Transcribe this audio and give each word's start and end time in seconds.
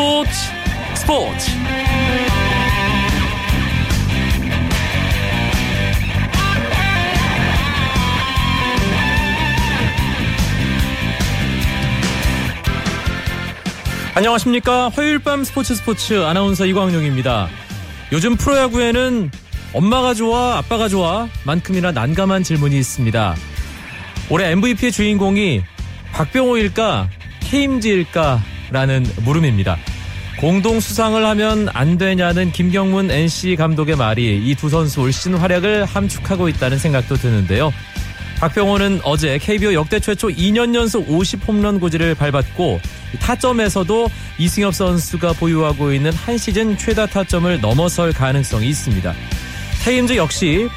스포츠 0.00 0.30
스포츠. 0.94 1.50
안녕하십니까. 14.14 14.88
화요일 14.88 15.18
밤 15.18 15.44
스포츠 15.44 15.74
스포츠 15.74 16.24
아나운서 16.24 16.64
이광용입니다. 16.64 17.50
요즘 18.12 18.36
프로야구에는 18.36 19.30
엄마가 19.74 20.14
좋아 20.14 20.56
아빠가 20.56 20.88
좋아 20.88 21.28
만큼이나 21.44 21.92
난감한 21.92 22.42
질문이 22.42 22.78
있습니다. 22.78 23.36
올해 24.30 24.50
MVP의 24.52 24.92
주인공이 24.92 25.62
박병호일까 26.12 27.10
케임즈일까 27.40 28.42
라는 28.70 29.04
물음입니다. 29.24 29.76
공동 30.40 30.80
수상을 30.80 31.24
하면 31.26 31.68
안 31.74 31.98
되냐는 31.98 32.50
김경문 32.50 33.10
NC 33.10 33.56
감독의 33.56 33.96
말이 33.96 34.38
이 34.42 34.54
두 34.54 34.70
선수 34.70 35.02
올 35.02 35.12
시즌 35.12 35.34
활약을 35.34 35.84
함축하고 35.84 36.48
있다는 36.48 36.78
생각도 36.78 37.16
드는데요. 37.16 37.72
박병호는 38.38 39.00
어제 39.04 39.36
KBO 39.36 39.74
역대 39.74 40.00
최초 40.00 40.28
2년 40.28 40.74
연속 40.74 41.06
50홈런 41.08 41.78
고지를 41.78 42.14
밟았고 42.14 42.80
타점에서도 43.20 44.08
이승엽 44.38 44.74
선수가 44.74 45.34
보유하고 45.34 45.92
있는 45.92 46.10
한 46.12 46.38
시즌 46.38 46.78
최다 46.78 47.06
타점을 47.06 47.60
넘어설 47.60 48.12
가능성이 48.14 48.68
있습니다. 48.70 49.12
테임즈 49.84 50.16
역시 50.16 50.68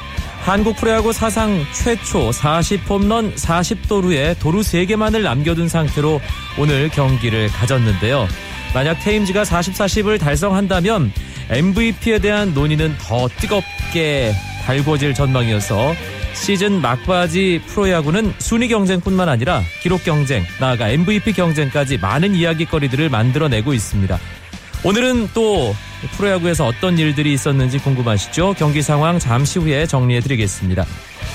한국 0.42 0.76
프로야구 0.76 1.14
사상 1.14 1.64
최초 1.72 2.32
40홈런 2.32 3.34
40도루에 3.36 4.38
도루 4.40 4.60
3개만을 4.60 5.22
남겨둔 5.22 5.70
상태로 5.70 6.20
오늘 6.60 6.90
경기를 6.90 7.48
가졌는데요. 7.48 8.28
만약 8.74 8.96
테임즈가 9.04 9.46
40, 9.46 9.74
40을 9.74 10.20
달성한다면 10.20 11.12
MVP에 11.50 12.20
대한 12.20 12.54
논의는 12.54 12.96
더 13.00 13.28
뜨겁게 13.28 14.34
달궈질 14.66 15.14
전망이어서 15.14 15.94
시즌 16.34 16.82
막바지 16.82 17.62
프로야구는 17.68 18.34
순위 18.40 18.68
경쟁뿐만 18.68 19.30
아니라 19.30 19.62
기록 19.82 20.04
경쟁, 20.04 20.44
나아가 20.60 20.90
MVP 20.90 21.34
경쟁까지 21.34 21.98
많은 21.98 22.34
이야기거리들을 22.36 23.10
만들어내고 23.10 23.74
있습니다. 23.74 24.20
오늘은 24.84 25.30
또 25.34 25.74
프로야구에서 26.18 26.66
어떤 26.66 26.98
일들이 26.98 27.32
있었는지 27.34 27.78
궁금하시죠? 27.78 28.56
경기 28.58 28.82
상황 28.82 29.20
잠시 29.20 29.60
후에 29.60 29.86
정리해 29.86 30.20
드리겠습니다. 30.20 30.86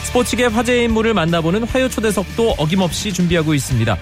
스포츠계 0.05 0.47
화제 0.47 0.85
인물을 0.85 1.15
만나보는 1.15 1.65
화요 1.65 1.89
초대석도 1.89 2.57
어김없이 2.59 3.13
준비하고 3.13 3.55
있습니다. 3.55 3.97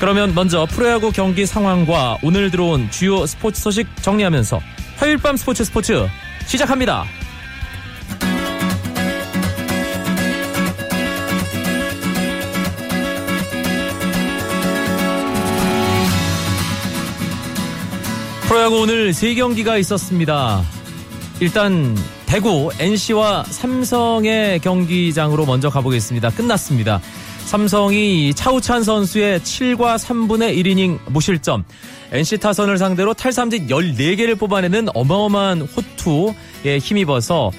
그러면 0.00 0.34
먼저 0.34 0.66
프로야구 0.66 1.12
경기 1.12 1.46
상황과 1.46 2.18
오늘 2.22 2.50
들어온 2.50 2.90
주요 2.90 3.26
스포츠 3.26 3.60
소식 3.60 3.86
정리하면서 4.02 4.60
화요일 4.96 5.18
밤 5.18 5.36
스포츠 5.36 5.64
스포츠 5.64 6.06
시작합니다. 6.46 7.04
프로야구 18.46 18.82
오늘 18.82 19.10
3경기가 19.10 19.80
있었습니다. 19.80 20.62
일단 21.40 21.96
대구 22.26 22.70
NC와 22.78 23.44
삼성의 23.44 24.60
경기장으로 24.60 25.44
먼저 25.44 25.70
가보겠습니다. 25.70 26.30
끝났습니다. 26.30 27.00
삼성이 27.44 28.32
차우찬 28.34 28.82
선수의 28.82 29.40
7과 29.40 29.96
3분의 29.96 30.56
1이닝 30.56 30.98
무실점 31.06 31.64
NC 32.12 32.38
타선을 32.38 32.78
상대로 32.78 33.14
탈삼진 33.14 33.68
14개를 33.68 34.38
뽑아내는 34.38 34.88
어마어마한 34.94 35.62
호투에 35.62 36.78
힘입어서 36.78 37.50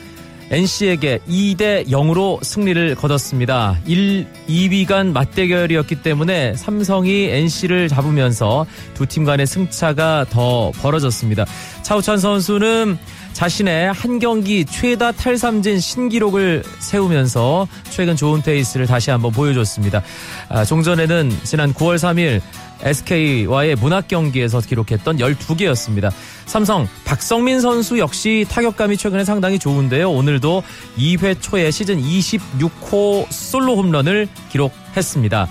NC에게 0.51 1.19
2대 1.27 1.87
0으로 1.87 2.43
승리를 2.43 2.93
거뒀습니다. 2.95 3.79
1, 3.87 4.27
2위 4.47 4.85
간 4.85 5.11
맞대결이었기 5.11 6.03
때문에 6.03 6.53
삼성이 6.55 7.25
NC를 7.31 7.87
잡으면서 7.87 8.67
두 8.93 9.07
팀 9.07 9.23
간의 9.25 9.47
승차가 9.47 10.25
더 10.29 10.71
벌어졌습니다. 10.81 11.45
차우찬 11.81 12.19
선수는 12.19 12.97
자신의 13.35 13.91
한 13.91 14.19
경기 14.19 14.63
최다 14.63 15.11
탈삼진 15.11 15.81
신기록을 15.81 16.63
세우면서 16.79 17.67
최근 17.89 18.15
좋은 18.15 18.41
페이스를 18.41 18.87
다시 18.87 19.11
한번 19.11 19.33
보여줬습니다. 19.33 20.01
아, 20.47 20.63
종전에는 20.63 21.29
지난 21.43 21.73
9월 21.73 21.97
3일 21.97 22.41
SK와의 22.81 23.75
문학 23.75 24.07
경기에서 24.07 24.61
기록했던 24.61 25.17
12개였습니다. 25.17 26.11
삼성 26.45 26.87
박성민 27.03 27.59
선수 27.59 27.99
역시 27.99 28.45
타격감이 28.49 28.95
최근에 28.95 29.25
상당히 29.25 29.59
좋은데요. 29.59 30.11
오늘도 30.11 30.63
2회 30.97 31.41
초에 31.41 31.71
시즌 31.71 32.01
26호 32.01 33.29
솔로 33.29 33.75
홈런을 33.75 34.29
기록했습니다. 34.49 35.49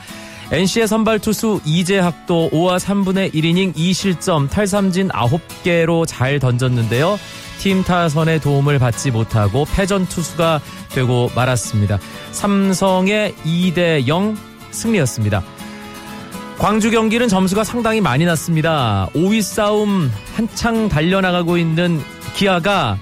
NC의 0.53 0.87
선발 0.87 1.21
투수 1.21 1.61
이재학도 1.65 2.51
5와 2.53 2.79
3분의 2.79 3.33
1이닝 3.35 3.75
2실점 3.75 4.51
탈삼진 4.51 5.09
9개로 5.09 6.07
잘 6.07 6.39
던졌는데요. 6.39 7.19
팀 7.59 7.83
타선의 7.83 8.41
도움을 8.41 8.79
받지 8.79 9.11
못하고 9.11 9.65
패전 9.75 10.07
투수가 10.07 10.61
되고 10.91 11.31
말았습니다. 11.35 11.99
삼성의 12.33 13.35
2대 13.45 14.07
0 14.07 14.37
승리였습니다. 14.71 15.43
광주 16.59 16.91
경기는 16.91 17.27
점수가 17.27 17.65
상당히 17.65 18.01
많이 18.01 18.25
났습니다. 18.27 19.09
5위 19.15 19.43
싸움 19.43 20.11
한창 20.35 20.89
달려나가고 20.89 21.57
있는 21.57 22.01
기아가 22.37 22.99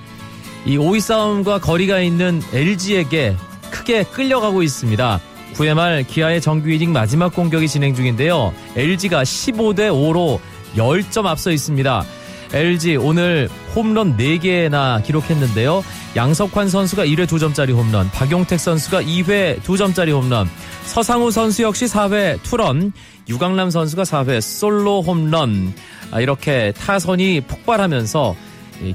이 0.65 0.79
5위 0.79 1.01
싸움과 1.01 1.59
거리가 1.59 2.01
있는 2.01 2.41
LG에게 2.53 3.37
크게 3.71 4.05
끌려가고 4.05 4.63
있습니다. 4.63 5.21
9회 5.55 5.75
말 5.75 6.03
기아의 6.03 6.41
정규 6.41 6.71
이닝 6.71 6.93
마지막 6.93 7.35
공격이 7.35 7.69
진행 7.69 7.95
중인데요. 7.95 8.53
LG가 8.77 9.23
15대 9.23 9.91
5로 9.91 10.41
10점 10.77 11.27
앞서 11.27 11.51
있습니다. 11.51 12.05
LG 12.53 12.97
오늘 12.97 13.49
홈런 13.75 14.17
4개나 14.17 15.03
기록했는데요. 15.03 15.83
양석환 16.17 16.69
선수가 16.69 17.07
1회 17.07 17.27
2점짜리 17.27 17.75
홈런, 17.75 18.11
박용택 18.11 18.61
선수가 18.61 19.03
2회 19.03 19.63
2점짜리 19.63 20.13
홈런, 20.13 20.49
서상우 20.85 21.31
선수 21.31 21.63
역시 21.63 21.87
4회 21.87 22.43
투런, 22.43 22.93
유강남 23.29 23.71
선수가 23.71 24.03
4회 24.03 24.41
솔로 24.41 25.01
홈런. 25.01 25.73
아, 26.11 26.21
이렇게 26.21 26.73
타선이 26.73 27.43
폭발하면서 27.49 28.37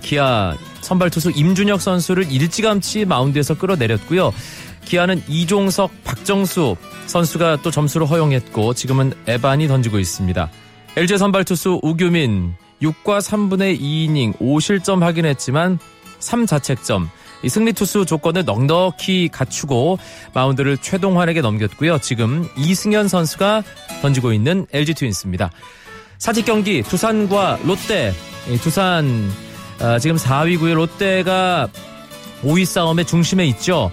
기아 0.01 0.55
선발 0.81 1.09
투수 1.09 1.31
임준혁 1.31 1.81
선수를 1.81 2.31
일찌감치 2.31 3.05
마운드에서 3.05 3.55
끌어내렸고요. 3.55 4.31
기아는 4.87 5.23
이종석, 5.27 6.03
박정수 6.03 6.75
선수가 7.07 7.61
또 7.61 7.71
점수를 7.71 8.07
허용했고 8.09 8.73
지금은 8.73 9.13
에반이 9.27 9.67
던지고 9.67 9.99
있습니다. 9.99 10.49
LG 10.95 11.17
선발 11.17 11.43
투수 11.43 11.79
우규민 11.83 12.55
6과 12.81 13.19
3분의 13.19 13.79
2이닝 13.79 14.37
5실점 14.39 15.01
하긴 15.01 15.25
했지만 15.25 15.79
3자책점 16.19 17.07
이 17.43 17.49
승리 17.49 17.73
투수 17.73 18.05
조건을 18.05 18.45
넉넉히 18.45 19.29
갖추고 19.31 19.99
마운드를 20.33 20.77
최동환에게 20.77 21.41
넘겼고요. 21.41 21.99
지금 21.99 22.47
이승현 22.57 23.07
선수가 23.07 23.63
던지고 24.01 24.33
있는 24.33 24.65
LG 24.73 24.95
트윈스입니다. 24.95 25.51
사직 26.17 26.45
경기 26.45 26.81
두산과 26.81 27.59
롯데 27.63 28.13
두산 28.61 29.29
어, 29.79 29.99
지금 29.99 30.15
4위고요. 30.15 30.73
롯데가 30.73 31.67
5위 32.41 32.65
싸움의 32.65 33.05
중심에 33.05 33.45
있죠. 33.47 33.91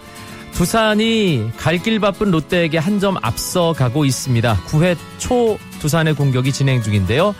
두산이 0.54 1.50
갈 1.56 1.78
길 1.82 1.98
바쁜 2.00 2.30
롯데에게 2.30 2.78
한 2.78 2.94
점 3.00 3.16
앞서가고 3.20 4.04
있습니다. 4.04 4.56
9회 4.68 4.96
초 5.18 5.58
두산의 5.80 6.14
공격이 6.14 6.52
진행 6.52 6.80
중인데요. 6.80 7.34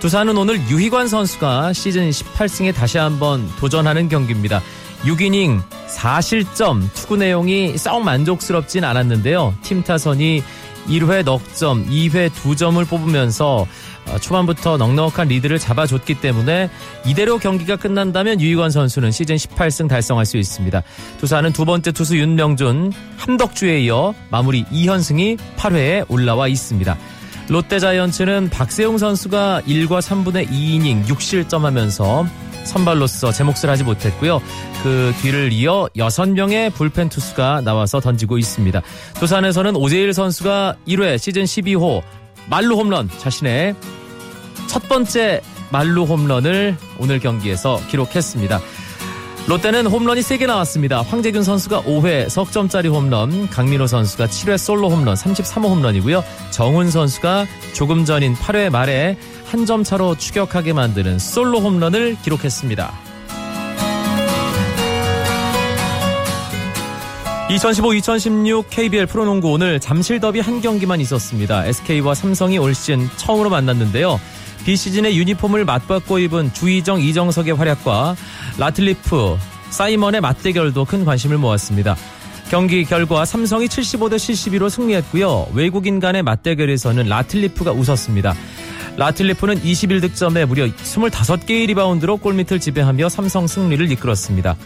두산은 0.00 0.36
오늘 0.36 0.60
유희관 0.68 1.06
선수가 1.08 1.72
시즌 1.72 2.10
18승에 2.10 2.74
다시 2.74 2.98
한번 2.98 3.48
도전하는 3.60 4.08
경기입니다. 4.08 4.60
6이닝 5.04 5.62
4실점 5.88 6.92
투구 6.92 7.16
내용이 7.18 7.78
썩 7.78 8.00
만족스럽진 8.02 8.82
않았는데요. 8.84 9.54
팀 9.62 9.82
타선이 9.84 10.42
1회 10.86 11.24
넉점, 11.24 11.86
2회 11.88 12.30
2점을 12.30 12.86
뽑으면서 12.88 13.66
어, 14.08 14.18
초반부터 14.18 14.76
넉넉한 14.76 15.28
리드를 15.28 15.58
잡아줬기 15.58 16.20
때문에 16.20 16.70
이대로 17.04 17.38
경기가 17.38 17.76
끝난다면 17.76 18.40
유희관 18.40 18.70
선수는 18.70 19.10
시즌 19.10 19.36
18승 19.36 19.88
달성할 19.88 20.24
수 20.26 20.36
있습니다. 20.36 20.82
두산은 21.18 21.52
두 21.52 21.64
번째 21.64 21.92
투수 21.92 22.16
윤명준, 22.16 22.92
함덕주에 23.16 23.80
이어 23.80 24.14
마무리 24.30 24.64
2현승이 24.64 25.38
8회에 25.56 26.06
올라와 26.08 26.48
있습니다. 26.48 26.96
롯데자이언츠는 27.48 28.50
박세용 28.50 28.98
선수가 28.98 29.62
1과 29.66 30.00
3분의 30.00 30.48
2이닝 30.50 31.06
6실점하면서 31.06 32.45
선발로서 32.66 33.32
제 33.32 33.44
몫을 33.44 33.70
하지 33.70 33.84
못했고요. 33.84 34.42
그 34.82 35.14
뒤를 35.22 35.52
이어 35.52 35.88
6명의 35.96 36.72
불펜 36.72 37.08
투수가 37.08 37.62
나와서 37.62 38.00
던지고 38.00 38.38
있습니다. 38.38 38.82
두산에서는 39.14 39.76
오재일 39.76 40.12
선수가 40.12 40.76
1회 40.86 41.18
시즌 41.18 41.44
12호 41.44 42.02
말루 42.48 42.76
홈런 42.76 43.08
자신의 43.18 43.74
첫 44.68 44.88
번째 44.88 45.40
말루 45.70 46.04
홈런을 46.04 46.76
오늘 46.98 47.18
경기에서 47.18 47.80
기록했습니다. 47.88 48.60
롯데는 49.48 49.86
홈런이 49.86 50.22
3개 50.22 50.46
나왔습니다. 50.46 51.02
황재균 51.02 51.44
선수가 51.44 51.82
5회 51.82 52.28
석점짜리 52.28 52.88
홈런, 52.88 53.48
강민호 53.48 53.86
선수가 53.86 54.26
7회 54.26 54.58
솔로 54.58 54.90
홈런 54.90 55.14
33호 55.14 55.68
홈런이고요. 55.68 56.24
정훈 56.50 56.90
선수가 56.90 57.46
조금 57.72 58.04
전인 58.04 58.34
8회 58.34 58.70
말에 58.70 59.16
한 59.46 59.64
점 59.66 59.82
차로 59.84 60.16
추격하게 60.16 60.72
만드는 60.74 61.18
솔로 61.18 61.60
홈런을 61.60 62.16
기록했습니다. 62.22 62.92
2015-2016 67.48 68.64
KBL 68.70 69.06
프로농구 69.06 69.50
오늘 69.50 69.78
잠실 69.78 70.18
더비 70.20 70.40
한 70.40 70.60
경기만 70.60 71.00
있었습니다. 71.00 71.64
SK와 71.66 72.14
삼성이 72.14 72.58
올 72.58 72.74
시즌 72.74 73.08
처음으로 73.16 73.50
만났는데요. 73.50 74.20
비시즌의 74.64 75.16
유니폼을 75.16 75.64
맞바꿔 75.64 76.18
입은 76.18 76.52
주희정, 76.52 77.00
이정석의 77.00 77.54
활약과 77.54 78.16
라틀리프, 78.58 79.36
사이먼의 79.70 80.20
맞대결도 80.22 80.84
큰 80.86 81.04
관심을 81.04 81.38
모았습니다. 81.38 81.96
경기 82.50 82.84
결과 82.84 83.24
삼성이 83.24 83.66
75대 83.66 84.16
72로 84.16 84.68
승리했고요. 84.70 85.48
외국인 85.54 86.00
간의 86.00 86.22
맞대결에서는 86.24 87.08
라틀리프가 87.08 87.72
웃었습니다. 87.72 88.34
라틀리프는 88.96 89.60
21득점에 89.60 90.46
무려 90.46 90.66
25개의 90.66 91.66
리바운드로 91.66 92.16
골밑을 92.18 92.60
지배하며 92.60 93.08
삼성 93.08 93.46
승리를 93.46 93.90
이끌었습니다. 93.92 94.56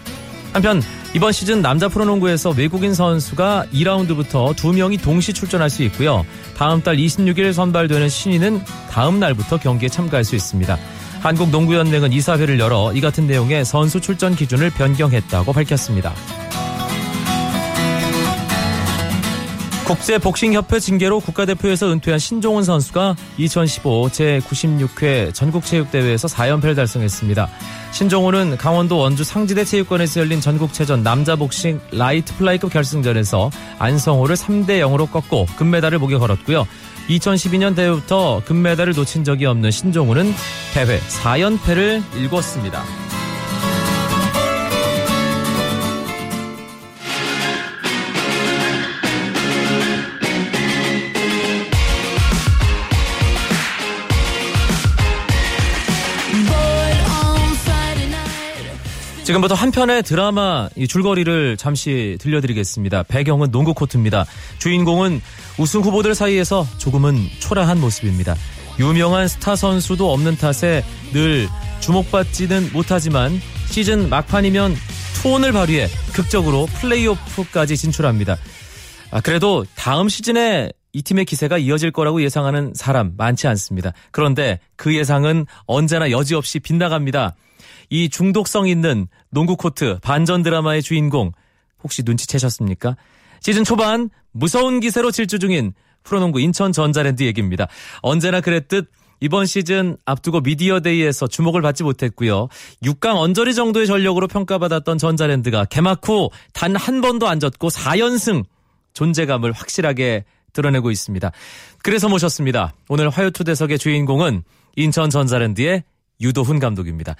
한편 0.52 0.82
이번 1.14 1.32
시즌 1.32 1.62
남자 1.62 1.88
프로농구에서 1.88 2.50
외국인 2.50 2.94
선수가 2.94 3.66
2라운드부터 3.72 4.54
2명이 4.54 5.02
동시 5.02 5.32
출전할 5.32 5.70
수 5.70 5.82
있고요. 5.84 6.24
다음 6.56 6.82
달 6.82 6.96
26일 6.96 7.52
선발되는 7.52 8.08
신인은 8.08 8.62
다음 8.90 9.20
날부터 9.20 9.58
경기에 9.58 9.88
참가할 9.88 10.24
수 10.24 10.34
있습니다. 10.34 10.76
한국농구연맹은 11.20 12.12
이사회를 12.12 12.58
열어 12.58 12.92
이 12.94 13.00
같은 13.00 13.26
내용의 13.26 13.64
선수 13.64 14.00
출전 14.00 14.34
기준을 14.34 14.70
변경했다고 14.70 15.52
밝혔습니다. 15.52 16.14
국제복싱협회 19.90 20.78
징계로 20.78 21.18
국가대표에서 21.18 21.90
은퇴한 21.92 22.20
신종훈 22.20 22.62
선수가 22.62 23.16
2015 23.38 24.10
제96회 24.12 25.34
전국체육대회에서 25.34 26.28
4연패를 26.28 26.76
달성했습니다. 26.76 27.48
신종훈은 27.90 28.56
강원도 28.56 28.98
원주 28.98 29.24
상지대 29.24 29.64
체육관에서 29.64 30.20
열린 30.20 30.40
전국체전 30.40 31.02
남자복싱 31.02 31.80
라이트 31.90 32.36
플라이급 32.36 32.72
결승전에서 32.72 33.50
안성호를 33.80 34.36
3대 34.36 34.78
0으로 34.78 35.10
꺾고 35.10 35.46
금메달을 35.56 35.98
목에 35.98 36.18
걸었고요. 36.18 36.68
2012년 37.08 37.74
대회부터 37.74 38.42
금메달을 38.44 38.92
놓친 38.92 39.24
적이 39.24 39.46
없는 39.46 39.72
신종훈은 39.72 40.32
대회 40.72 41.00
4연패를 41.00 42.00
일궜습니다. 42.14 43.09
지금부터 59.30 59.54
한 59.54 59.70
편의 59.70 60.02
드라마 60.02 60.68
줄거리를 60.88 61.56
잠시 61.56 62.16
들려드리겠습니다. 62.20 63.04
배경은 63.04 63.52
농구 63.52 63.74
코트입니다. 63.74 64.26
주인공은 64.58 65.20
우승 65.56 65.82
후보들 65.82 66.16
사이에서 66.16 66.66
조금은 66.78 67.16
초라한 67.38 67.80
모습입니다. 67.80 68.34
유명한 68.80 69.28
스타 69.28 69.54
선수도 69.54 70.12
없는 70.12 70.36
탓에 70.36 70.82
늘 71.12 71.46
주목받지는 71.78 72.70
못하지만 72.72 73.40
시즌 73.66 74.08
막판이면 74.08 74.74
투혼을 75.22 75.52
발휘해 75.52 75.86
극적으로 76.12 76.66
플레이오프까지 76.80 77.76
진출합니다. 77.76 78.36
아, 79.12 79.20
그래도 79.20 79.64
다음 79.76 80.08
시즌에 80.08 80.70
이 80.92 81.02
팀의 81.02 81.24
기세가 81.24 81.58
이어질 81.58 81.92
거라고 81.92 82.20
예상하는 82.20 82.72
사람 82.74 83.12
많지 83.16 83.46
않습니다. 83.46 83.92
그런데 84.10 84.58
그 84.74 84.96
예상은 84.96 85.46
언제나 85.66 86.10
여지없이 86.10 86.58
빗나갑니다. 86.58 87.36
이 87.90 88.08
중독성 88.08 88.68
있는 88.68 89.08
농구 89.30 89.56
코트 89.56 89.98
반전 90.00 90.42
드라마의 90.42 90.82
주인공 90.82 91.32
혹시 91.82 92.02
눈치채셨습니까? 92.04 92.96
시즌 93.40 93.64
초반 93.64 94.10
무서운 94.32 94.80
기세로 94.80 95.10
질주 95.10 95.38
중인 95.38 95.72
프로농구 96.04 96.40
인천 96.40 96.72
전자랜드 96.72 97.22
얘기입니다. 97.24 97.66
언제나 98.00 98.40
그랬듯 98.40 98.90
이번 99.22 99.44
시즌 99.44 99.98
앞두고 100.06 100.40
미디어데이에서 100.40 101.26
주목을 101.26 101.60
받지 101.60 101.82
못했고요. 101.82 102.48
6강 102.82 103.16
언저리 103.16 103.54
정도의 103.54 103.86
전력으로 103.86 104.28
평가받았던 104.28 104.96
전자랜드가 104.96 105.66
개막 105.66 106.00
후 106.08 106.30
단 106.54 106.74
한 106.76 107.00
번도 107.02 107.28
안 107.28 107.38
졌고 107.38 107.68
4연승 107.68 108.44
존재감을 108.94 109.52
확실하게 109.52 110.24
드러내고 110.52 110.90
있습니다. 110.90 111.32
그래서 111.82 112.08
모셨습니다. 112.08 112.72
오늘 112.88 113.10
화요투대석의 113.10 113.78
주인공은 113.78 114.42
인천 114.76 115.10
전자랜드의 115.10 115.84
유도훈 116.20 116.58
감독입니다. 116.58 117.14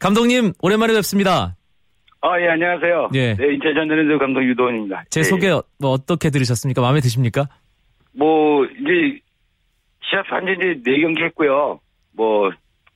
감독님 0.00 0.52
오랜만에 0.60 0.92
뵙습니다. 0.94 1.56
아, 2.20 2.40
예, 2.40 2.48
안녕하세요. 2.50 3.10
예. 3.14 3.34
네, 3.34 3.54
인천 3.54 3.74
전자랜드 3.74 4.16
감독 4.18 4.44
유도훈입니다. 4.44 5.04
제 5.10 5.20
예. 5.20 5.24
소개 5.24 5.48
뭐 5.78 5.90
어떻게 5.90 6.30
들으셨습니까? 6.30 6.80
마음에 6.80 7.00
드십니까? 7.00 7.48
뭐 8.12 8.64
이제 8.64 9.20
시합 10.08 10.30
한지 10.30 10.52
이제 10.52 10.80
네 10.84 11.00
경기 11.00 11.22
했고요. 11.24 11.80
뭐 12.12 12.50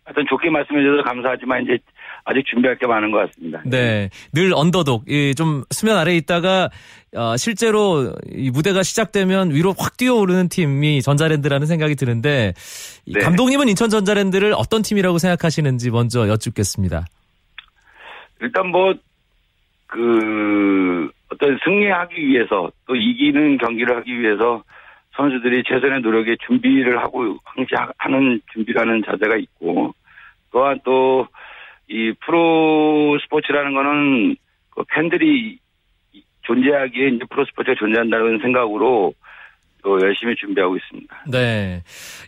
하여튼 0.04 0.24
좋게 0.28 0.50
말씀해 0.50 0.80
주셔서 0.80 1.02
감사하지만 1.02 1.64
이제 1.64 1.78
아직 2.26 2.44
준비할 2.46 2.76
게 2.76 2.86
많은 2.86 3.12
것 3.12 3.18
같습니다. 3.18 3.62
네. 3.64 4.10
늘 4.32 4.52
언더독, 4.52 5.04
좀 5.36 5.62
수면 5.70 5.96
아래에 5.96 6.16
있다가, 6.16 6.68
어, 7.14 7.36
실제로 7.36 8.12
이 8.28 8.50
무대가 8.50 8.82
시작되면 8.82 9.52
위로 9.52 9.72
확 9.78 9.96
뛰어오르는 9.96 10.48
팀이 10.48 11.02
전자랜드라는 11.02 11.68
생각이 11.68 11.94
드는데, 11.94 12.52
네. 13.06 13.20
감독님은 13.20 13.68
인천 13.68 13.90
전자랜드를 13.90 14.54
어떤 14.56 14.82
팀이라고 14.82 15.18
생각하시는지 15.18 15.92
먼저 15.92 16.28
여쭙겠습니다. 16.28 17.06
일단 18.40 18.66
뭐, 18.68 18.92
그, 19.86 21.08
어떤 21.32 21.58
승리하기 21.64 22.26
위해서 22.26 22.70
또 22.86 22.96
이기는 22.96 23.58
경기를 23.58 23.96
하기 23.98 24.20
위해서 24.20 24.64
선수들이 25.16 25.62
최선의 25.66 26.00
노력에 26.00 26.36
준비를 26.44 26.98
하고 26.98 27.38
항상 27.44 27.90
하는 27.98 28.40
준비라는 28.52 29.02
자세가 29.06 29.36
있고 29.36 29.94
또한 30.50 30.78
또 30.84 31.26
이 31.88 32.12
프로 32.24 33.18
스포츠라는 33.22 33.74
거는 33.74 34.36
그 34.70 34.82
팬들이 34.88 35.58
존재하기에 36.42 37.08
이제 37.08 37.24
프로 37.30 37.44
스포츠가 37.44 37.74
존재한다는 37.78 38.40
생각으로 38.40 39.14
또 39.82 40.00
열심히 40.00 40.34
준비하고 40.36 40.76
있습니다. 40.76 41.24
네. 41.30 41.82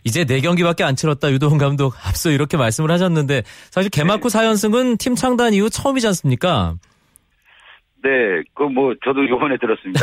이제 0.05 0.23
4경기밖에 0.23 0.83
안 0.83 0.95
치렀다 0.95 1.31
유도훈 1.31 1.57
감독 1.57 1.93
앞서 2.07 2.31
이렇게 2.31 2.55
말씀을 2.55 2.89
하셨는데 2.91 3.43
사실 3.69 3.89
개막 3.89 4.23
후 4.23 4.29
네. 4.29 4.39
4연승은 4.39 4.97
팀 4.97 5.15
창단 5.15 5.53
이후 5.53 5.69
처음이지 5.69 6.07
않습니까? 6.07 6.75
네, 8.01 8.09
그 8.53 8.63
뭐 8.63 8.93
저도 9.03 9.27
요번에 9.27 9.57
들었습니다. 9.57 9.99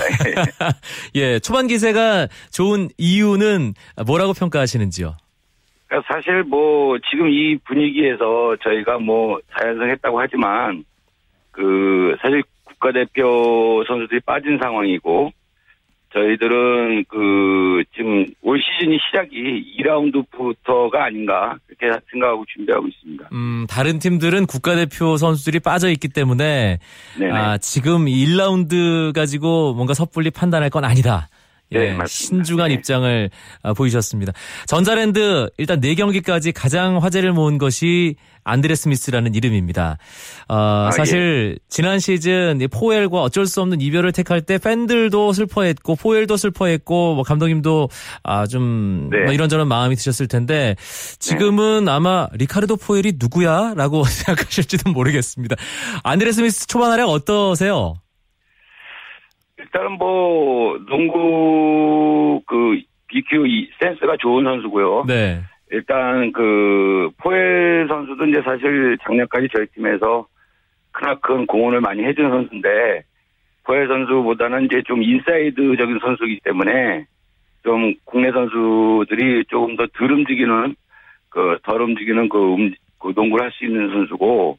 예, 1.15 1.39
초반 1.39 1.67
기세가 1.67 2.29
좋은 2.53 2.89
이유는 2.99 3.73
뭐라고 4.07 4.35
평가하시는지요? 4.35 5.17
그러니까 5.87 6.13
사실 6.13 6.43
뭐 6.43 6.99
지금 7.11 7.29
이 7.29 7.57
분위기에서 7.65 8.57
저희가 8.63 8.99
뭐 8.99 9.41
자연성 9.57 9.89
했다고 9.91 10.21
하지만 10.21 10.85
그 11.51 12.17
사실 12.21 12.43
국가대표 12.65 13.85
선수들이 13.87 14.21
빠진 14.21 14.59
상황이고 14.61 15.33
저희들은 16.13 17.05
그 17.09 17.85
지금 17.95 18.27
올 18.43 18.61
시즌이 18.61 18.99
시작이 19.07 19.77
2라운드부터가 19.79 20.97
아닌가 20.97 21.57
그렇게 21.67 21.99
생각하고 22.11 22.45
준비하고 22.55 22.87
있습니다. 22.87 23.29
음, 23.33 23.67
다른 23.69 23.99
팀들은 23.99 24.47
국가대표 24.47 25.17
선수들이 25.17 25.61
빠져 25.61 25.91
있기 25.91 26.09
때문에. 26.09 26.79
아, 27.33 27.59
지금 27.59 28.07
1라운드 28.07 29.13
가지고 29.15 29.75
뭔가 29.75 29.93
섣불리 29.93 30.31
판단할 30.31 30.71
건 30.71 30.85
아니다. 30.85 31.29
예, 31.73 31.93
네, 31.93 31.99
신중한 32.07 32.69
네. 32.69 32.75
입장을 32.75 33.31
아, 33.63 33.73
보이셨습니다. 33.73 34.33
전자랜드 34.67 35.51
일단 35.59 35.81
4경기까지 35.81 36.53
가장 36.55 36.99
화제를 36.99 37.33
모은 37.33 37.59
것이 37.59 38.17
안드레 38.45 38.77
스미스라는 38.77 39.35
이름입니다. 39.35 39.99
어, 40.49 40.55
아, 40.55 40.91
사실 40.93 41.57
예. 41.57 41.59
지난 41.69 41.99
시즌 41.99 42.61
포엘과 42.71 43.21
어쩔 43.21 43.47
수 43.47 43.61
없는 43.61 43.81
이별을 43.81 44.13
택할 44.13 44.41
때 44.41 44.59
팬들도 44.59 45.33
슬퍼했고 45.33 45.97
포엘도 45.97 46.37
슬퍼했고 46.37 47.17
뭐 47.17 47.25
감독님도 47.25 47.89
아, 48.23 48.47
좀 48.47 49.09
네. 49.11 49.25
뭐 49.25 49.33
이런저런 49.33 49.67
마음이 49.67 49.97
드셨을 49.97 50.29
텐데 50.29 50.77
지금은 51.19 51.87
네. 51.87 51.91
아마 51.91 52.29
리카르도 52.35 52.77
포엘이 52.77 53.15
누구야라고 53.17 54.05
생각하실지도 54.07 54.93
모르겠습니다. 54.93 55.57
안드레 56.05 56.31
스미스 56.31 56.69
초반 56.69 56.93
활약 56.93 57.09
어떠세요? 57.09 57.97
일단은 59.77 59.99
뭐 59.99 60.79
농구 60.89 62.41
그 62.47 62.81
BQ 63.09 63.69
센스가 63.79 64.17
좋은 64.19 64.45
선수고요. 64.45 65.05
네. 65.07 65.43
일단 65.71 66.33
그 66.33 67.11
포엘 67.19 67.87
선수도 67.87 68.25
이제 68.25 68.41
사실 68.43 68.97
작년까지 69.03 69.49
저희 69.55 69.67
팀에서 69.75 70.27
크나큰 70.93 71.47
공헌을 71.47 71.83
많이 71.83 72.03
해준 72.05 72.31
선수인데 72.31 73.03
포엘 73.65 73.87
선수보다는 73.89 74.65
이제 74.65 74.83
좀 74.87 75.03
인사이드적인 75.03 75.99
선수이기 76.01 76.41
때문에 76.45 77.05
좀 77.63 77.93
국내 78.07 78.33
선수들이 78.33 79.45
조금 79.49 79.77
더 79.77 79.87
덜 79.89 80.13
움직이는 80.13 80.75
그 81.29 81.59
덜 81.65 81.83
움직이는 81.83 82.31
그, 82.31 82.55
음, 82.55 82.73
그 82.99 83.13
농구를 83.15 83.45
할 83.45 83.53
수 83.53 83.67
있는 83.67 83.91
선수고 83.91 84.57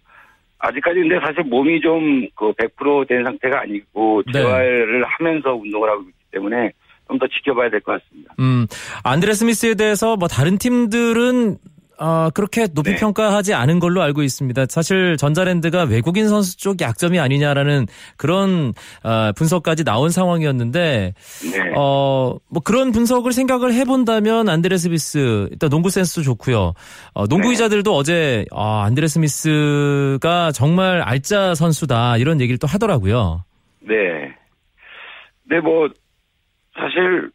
아직까지 0.60 1.00
근데 1.02 1.20
사실 1.20 1.44
몸이 1.44 1.82
좀 1.82 2.28
그 2.36 2.52
100%된 2.54 3.24
상태가 3.24 3.62
아니고 3.62 4.24
네. 4.28 4.34
재활을 4.34 5.04
하면서 5.06 5.54
운동을 5.56 5.90
하고 5.90 6.02
있기 6.02 6.14
때문에 6.32 6.72
좀 7.08 7.18
더 7.20 7.26
지켜봐야 7.28 7.70
될 7.70 7.80
것 7.82 8.02
같습니다. 8.04 8.34
음, 8.40 8.68
안드레 9.04 9.34
스미스에 9.34 9.76
대해서 9.76 10.18
뭐 10.18 10.28
다른 10.28 10.58
팀들은 10.58 11.58
어, 12.00 12.30
그렇게 12.34 12.68
높이 12.68 12.92
네. 12.92 12.96
평가하지 12.96 13.54
않은 13.54 13.80
걸로 13.80 14.01
알고 14.01 14.24
있습니다. 14.24 14.66
사실 14.70 15.18
전자랜드가 15.18 15.84
외국인 15.84 16.27
선수 16.27 16.58
쪽 16.58 16.80
약점이 16.82 17.20
아니냐라는 17.20 17.88
그런 18.18 18.74
어, 19.04 19.32
분석까지 19.36 19.84
나온 19.84 20.10
상황이었는데 20.10 21.13
네. 21.51 21.72
어, 21.75 22.36
뭐 22.50 22.62
그런 22.63 22.92
분석을 22.92 23.32
생각을 23.32 23.74
해본다면 23.74 24.50
안드레 24.50 24.77
스미스 24.77 25.48
일단 25.51 25.70
농구 25.70 25.89
센스도 25.89 26.22
좋고요. 26.22 26.74
어, 27.13 27.27
농구 27.27 27.48
네. 27.48 27.54
기자들도 27.54 27.96
어제 27.96 28.46
아, 28.51 28.84
안드레 28.86 29.08
스미스가 29.08 30.51
정말 30.51 31.01
알짜 31.01 31.56
선수다 31.56 32.18
이런 32.18 32.42
얘기를 32.42 32.58
또 32.58 32.68
하더라고요. 32.68 33.44
네. 33.82 33.96
근데 35.48 35.62
뭐 35.62 35.88
사실 36.75 37.32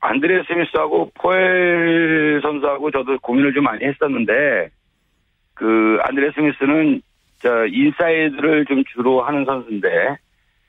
안드레 0.00 0.44
스미스하고 0.44 1.10
포엘 1.14 2.40
선수하고 2.42 2.90
저도 2.90 3.18
고민을 3.20 3.54
좀 3.54 3.64
많이 3.64 3.84
했었는데 3.84 4.70
그 5.54 5.98
안드레 6.02 6.32
스미스는 6.32 7.02
저 7.38 7.66
인사이드를 7.66 8.66
좀 8.66 8.84
주로 8.94 9.22
하는 9.22 9.44
선수인데 9.44 9.88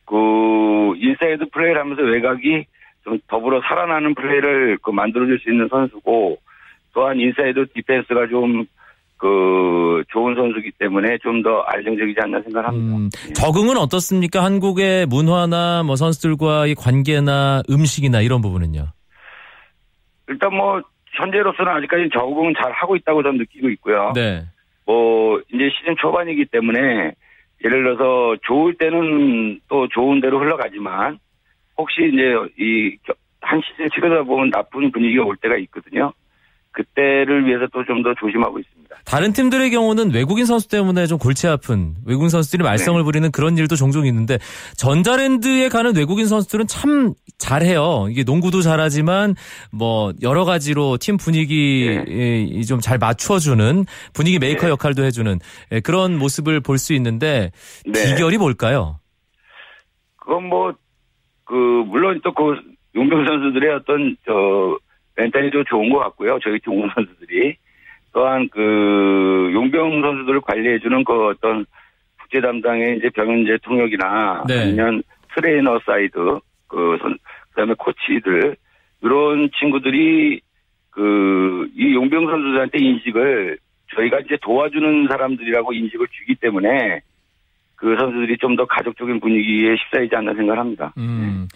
그 0.06 0.94
인사이드 0.98 1.50
플레이를 1.52 1.80
하면서 1.82 2.02
외곽이 2.02 2.66
좀 3.04 3.20
더불어 3.28 3.62
살아나는 3.62 4.16
플레이를 4.16 4.78
그 4.82 4.92
만들어줄 4.92 5.40
수 5.40 5.50
있는 5.50 5.68
선수고 5.70 6.38
또한 6.94 7.20
인사이드 7.20 7.68
디펜스가 7.74 8.28
좀 8.28 8.66
그 9.18 10.04
좋은 10.12 10.36
선수기 10.36 10.72
때문에 10.78 11.18
좀 11.24 11.38
더 11.44 11.62
안정적이지 11.68 12.20
않나 12.24 12.42
생각합니다. 12.42 12.98
음, 12.98 13.10
예. 13.30 13.34
적응은 13.34 13.78
어떻습니까? 13.78 14.44
한국의 14.44 15.06
문화나 15.06 15.84
뭐 15.84 15.96
선수들과의 15.96 16.74
관계나 16.74 17.62
음식이나 17.70 18.22
이런 18.22 18.42
부분은요. 18.42 18.88
일단 20.28 20.54
뭐 20.56 20.82
현재로서는 21.14 21.72
아직까지 21.72 22.10
적응은 22.14 22.54
잘 22.62 22.72
하고 22.72 22.96
있다고 22.96 23.24
저는 23.24 23.38
느끼고 23.40 23.70
있고요. 23.70 24.12
네. 24.14 24.44
뭐 24.86 25.40
이제 25.54 25.70
시즌 25.78 25.96
초반이기 25.98 26.46
때문에 26.46 27.14
예를 27.64 27.84
들어서 27.84 28.36
좋을 28.44 28.76
때는 28.76 29.60
또 29.68 29.88
좋은 29.88 30.22
대로 30.22 30.40
흘러가지만 30.40 31.18
혹시 31.78 32.10
이제 32.12 32.36
이 32.60 32.98
한 33.48 33.62
시즌 33.62 33.90
치르다 33.90 34.24
보면 34.24 34.52
나쁜 34.52 34.92
분위기가 34.92 35.24
올 35.24 35.38
때가 35.38 35.56
있거든요. 35.58 36.12
그때를 36.78 37.46
위해서 37.48 37.66
또 37.74 37.84
좀 37.84 38.04
더 38.04 38.14
조심하고 38.20 38.60
있습니다. 38.60 38.96
다른 39.06 39.34
팀들의 39.34 39.72
경우는 39.72 40.14
외국인 40.14 40.46
선수 40.46 40.68
때문에 40.70 41.08
좀 41.08 41.18
골치 41.18 41.48
아픈 41.48 41.96
외국인 42.06 42.30
선수들이 42.30 42.64
말썽을 42.64 43.04
부리는 43.04 43.32
그런 43.32 43.58
일도 43.58 43.76
종종 43.76 44.06
있는데 44.06 44.38
전자랜드에 44.78 45.70
가는 45.70 45.96
외국인 45.96 46.28
선수들은 46.28 46.68
참 46.68 47.14
잘해요. 47.38 48.08
이게 48.10 48.24
농구도 48.24 48.62
잘하지만 48.62 49.36
뭐 49.72 50.12
여러 50.22 50.46
가지로 50.46 50.98
팀 50.98 51.18
분위기 51.18 52.64
좀잘 52.68 52.98
맞춰주는 53.00 53.86
분위기 54.14 54.40
메이커 54.40 54.68
네. 54.68 54.72
역할도 54.72 55.04
해주는 55.04 55.40
예, 55.72 55.80
그런 55.80 56.18
모습을 56.18 56.60
볼 56.62 56.78
수 56.78 56.94
있는데 56.94 57.52
네. 57.86 57.92
비결이 57.92 58.38
뭘까요? 58.38 59.00
그건 60.18 60.44
뭐, 60.44 60.74
그, 61.46 61.54
물론 61.54 62.20
또 62.24 62.34
그, 62.34 62.60
용병 62.96 63.26
선수들의 63.26 63.74
어떤, 63.76 64.16
저, 64.26 64.78
mentality도 65.18 65.64
좋은 65.66 65.90
것 65.90 66.00
같고요. 66.00 66.40
저희 66.44 66.60
팀 66.60 66.74
온 66.74 66.90
선수들이. 66.96 67.56
또한 68.14 68.48
그, 68.52 69.50
용병 69.54 70.02
선수들을 70.02 70.42
관리해주는 70.42 71.04
그 71.04 71.28
어떤, 71.28 71.66
국제 72.20 72.42
담당의 72.42 72.98
이제 72.98 73.10
변영재 73.10 73.58
통역이나, 73.64 74.44
네. 74.48 74.62
아니면 74.62 75.04
트레이너 75.36 75.80
사이드, 75.86 76.40
그, 76.68 76.98
선, 77.02 77.18
그 77.52 77.56
다음에 77.56 77.74
코치들, 77.78 78.56
이런 79.02 79.50
친구들이, 79.60 80.42
그, 80.90 81.68
이 81.76 81.94
용병 81.94 82.26
선수들한테 82.28 82.80
인식을 82.80 83.58
저희가 83.96 84.20
이제 84.22 84.38
도와주는 84.42 85.08
사람들이라고 85.10 85.74
인식을 85.74 86.08
주기 86.12 86.36
때문에 86.36 87.02
그 87.76 87.96
선수들이 88.00 88.38
좀 88.40 88.56
더 88.56 88.66
가족적인 88.66 89.20
분위기에 89.20 89.76
휩싸이지 89.76 90.16
않나 90.16 90.34
생각합니다. 90.34 90.94
음. 90.98 91.48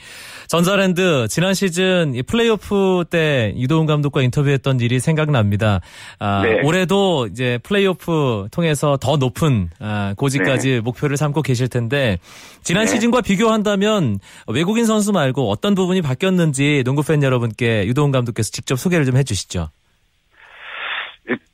전자랜드 0.52 1.30
지난 1.30 1.54
시즌 1.54 2.14
이 2.14 2.24
플레이오프 2.24 3.06
때 3.10 3.54
유도훈 3.56 3.86
감독과 3.86 4.22
인터뷰했던 4.22 4.82
일이 4.82 5.00
생각납니다. 5.00 5.80
아, 6.20 6.42
네. 6.44 6.60
올해도 6.62 7.28
이제 7.28 7.58
플레이오프 7.64 8.50
통해서 8.52 8.98
더 8.98 9.16
높은 9.16 9.70
아, 9.80 10.14
고지까지 10.18 10.82
목표를 10.82 11.16
삼고 11.16 11.42
계실 11.42 11.70
텐데 11.70 12.18
지난 12.64 12.84
네. 12.84 12.92
시즌과 12.92 13.22
비교한다면 13.22 14.18
외국인 14.50 14.84
선수 14.84 15.14
말고 15.14 15.50
어떤 15.50 15.74
부분이 15.74 16.02
바뀌었는지 16.02 16.84
농구 16.84 17.02
팬 17.02 17.24
여러분께 17.24 17.86
유도훈 17.88 18.12
감독께서 18.12 18.52
직접 18.52 18.76
소개를 18.76 19.06
좀 19.06 19.16
해주시죠. 19.16 19.70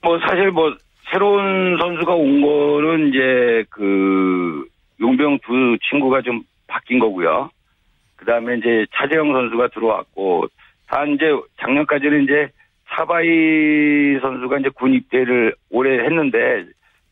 뭐 0.01 0.19
사실 0.27 0.49
뭐 0.49 0.75
새로운 1.13 1.77
선수가 1.79 2.15
온 2.15 2.41
거는 2.41 3.09
이제 3.09 3.63
그 3.69 4.65
용병 4.99 5.37
두 5.45 5.77
친구가 5.87 6.23
좀 6.23 6.41
바뀐 6.65 6.97
거고요. 6.97 7.51
그 8.17 8.25
다음에 8.25 8.57
이제 8.57 8.85
차재영 8.93 9.31
선수가 9.31 9.69
들어왔고 9.69 10.47
다 10.87 11.05
이제 11.05 11.31
작년까지는 11.61 12.23
이제 12.23 12.49
사바이 12.89 14.19
선수가 14.21 14.59
이제 14.59 14.69
군 14.69 14.93
입대를 14.93 15.55
올해 15.69 16.03
했는데 16.03 16.65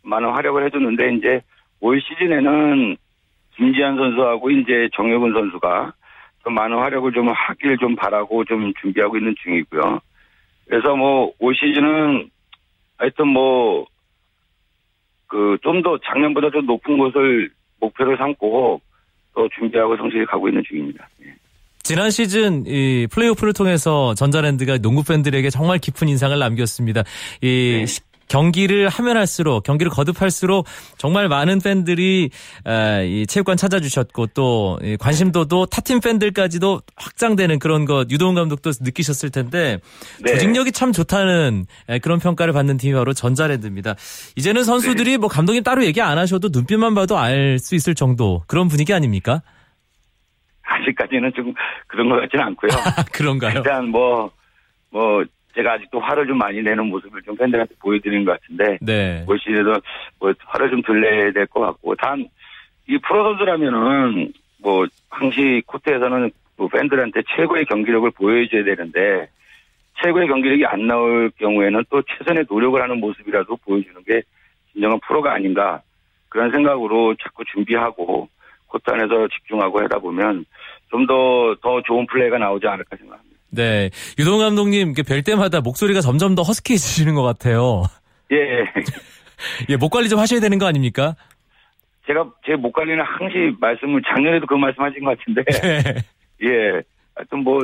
많은 0.03 0.29
활약을 0.29 0.65
해줬는데 0.65 1.13
이제 1.15 1.41
올 1.79 2.01
시즌에는 2.01 2.97
김지한 3.55 3.95
선수하고 3.95 4.50
이제 4.51 4.89
정혁은 4.93 5.33
선수가 5.33 5.93
좀 6.43 6.53
많은 6.53 6.77
활약을 6.77 7.12
좀 7.13 7.29
하길 7.29 7.77
좀 7.77 7.95
바라고 7.95 8.43
좀 8.45 8.74
준비하고 8.81 9.17
있는 9.17 9.35
중이고요. 9.43 10.00
그래서 10.67 10.95
뭐 10.95 11.31
올 11.39 11.55
시즌은 11.55 12.29
하여튼 12.97 13.27
뭐 13.27 13.88
그 15.27 15.57
좀 15.63 15.81
더 15.81 15.97
작년보다 15.97 16.50
좀 16.51 16.65
높은 16.65 16.97
곳을 16.97 17.50
목표로 17.79 18.15
삼고 18.17 18.79
또 19.35 19.47
준비하고 19.49 19.97
성실히 19.97 20.25
가고 20.25 20.47
있는 20.47 20.63
중입니다. 20.67 21.07
예. 21.23 21.35
지난 21.83 22.09
시즌 22.09 22.65
이 22.65 23.07
플레이오프를 23.11 23.53
통해서 23.53 24.15
전자랜드가 24.15 24.79
농구 24.79 25.03
팬들에게 25.03 25.51
정말 25.51 25.77
깊은 25.77 26.07
인상을 26.07 26.37
남겼습니다. 26.39 27.03
이 27.41 27.85
네. 27.85 27.85
시- 28.25 28.27
경기를 28.27 28.89
하면 28.89 29.17
할수록 29.17 29.63
경기를 29.63 29.89
거듭할수록 29.91 30.65
정말 30.98 31.27
많은 31.27 31.60
팬들이 31.60 32.29
아, 32.63 33.01
이 33.01 33.25
체육관 33.27 33.58
찾아주셨고 33.58 34.27
또이 34.27 34.98
관심도도 34.98 35.67
타팀 35.67 36.00
팬들까지도 36.01 36.82
확장되는 36.96 37.60
그런 37.60 37.86
것 37.86 38.10
유도훈 38.10 38.36
감독도 38.36 38.72
느끼셨을 38.82 39.29
텐데 39.32 39.79
네. 40.24 40.32
조직력이 40.34 40.72
참 40.72 40.91
좋다는 40.91 41.65
에, 41.89 42.00
그런 42.00 42.20
평가를 42.20 42.53
받는 42.53 42.77
팀이 42.77 42.94
바로 42.94 43.13
전자랜드입니다. 43.13 43.96
이제는 44.36 44.63
선수들이 44.63 45.17
뭐 45.17 45.29
감독님 45.29 45.63
따로 45.63 45.86
얘기 45.86 46.01
안 46.01 46.17
하셔도 46.17 46.50
눈빛만 46.51 46.96
봐도 46.96 47.17
알 47.17 47.58
수 47.60 47.75
있을 47.75 47.96
정도 47.96 48.44
그런 48.48 48.67
분위기 48.67 48.94
아닙니까? 48.94 49.41
아직까지는 50.63 51.32
좀 51.36 51.53
그런 51.88 52.10
것 52.10 52.15
같지는 52.22 52.44
않고요. 52.46 52.72
아, 52.74 53.03
그런가요? 53.13 53.53
일단 53.58 53.88
뭐, 53.89 54.32
뭐, 54.89 55.24
제가 55.55 55.74
아직도 55.74 56.00
화를 56.00 56.27
좀 56.27 56.38
많이 56.38 56.62
내는 56.62 56.88
모습을 56.88 57.21
좀 57.24 57.35
팬들한테 57.38 57.75
보여드리는 57.79 58.25
것 58.25 58.39
같은데, 58.39 58.77
네. 58.81 59.24
올 59.27 59.39
시즌에도 59.39 59.75
뭐 60.19 60.33
화를 60.45 60.69
좀 60.69 60.81
덜 60.81 61.01
내야 61.01 61.31
될 61.31 61.47
것 61.47 61.62
같고, 61.62 61.95
단, 61.95 62.27
이 62.88 62.97
프로 63.00 63.24
선수라면은, 63.24 64.33
뭐, 64.62 64.85
항시 65.09 65.63
코트에서는 65.65 66.29
뭐 66.57 66.67
팬들한테 66.67 67.21
최고의 67.35 67.65
경기력을 67.65 68.12
보여줘야 68.12 68.63
되는데, 68.63 69.29
최고의 70.03 70.27
경기력이 70.27 70.65
안 70.65 70.88
나올 70.88 71.31
경우에는 71.39 71.85
또 71.89 72.01
최선의 72.01 72.45
노력을 72.50 72.81
하는 72.81 73.00
모습이라도 73.00 73.55
보여주는 73.57 73.95
게 74.03 74.21
진정한 74.74 75.00
프로가 75.07 75.33
아닌가, 75.33 75.81
그런 76.29 76.51
생각으로 76.51 77.15
자꾸 77.15 77.45
준비하고, 77.45 78.27
코트 78.67 78.91
안에서 78.91 79.27
집중하고 79.29 79.81
하다 79.83 80.00
보면, 80.00 80.45
좀 80.91 81.07
더, 81.07 81.55
더 81.62 81.81
좋은 81.81 82.05
플레이가 82.07 82.38
나오지 82.38 82.67
않을까 82.67 82.97
생각합니다. 82.97 83.34
네. 83.55 83.89
유동 84.19 84.39
감독님, 84.39 84.93
뵐 84.93 85.24
때마다 85.24 85.62
목소리가 85.62 86.01
점점 86.01 86.35
더 86.35 86.43
허스키해지시는 86.43 87.15
것 87.15 87.24
같아요. 87.24 87.83
예. 88.31 88.38
예, 89.69 89.75
목 89.77 89.89
관리 89.91 90.09
좀 90.09 90.19
하셔야 90.19 90.39
되는 90.39 90.57
거 90.59 90.65
아닙니까? 90.65 91.15
제가 92.07 92.24
제 92.45 92.53
목 92.53 92.74
관리는 92.74 93.03
항시 93.03 93.55
말씀을 93.59 94.01
작년에도 94.07 94.45
그 94.45 94.53
말씀하신 94.55 95.03
것 95.03 95.17
같은데 95.17 95.43
네. 95.43 95.81
예 96.47 96.81
하여튼 97.15 97.39
뭐 97.43 97.59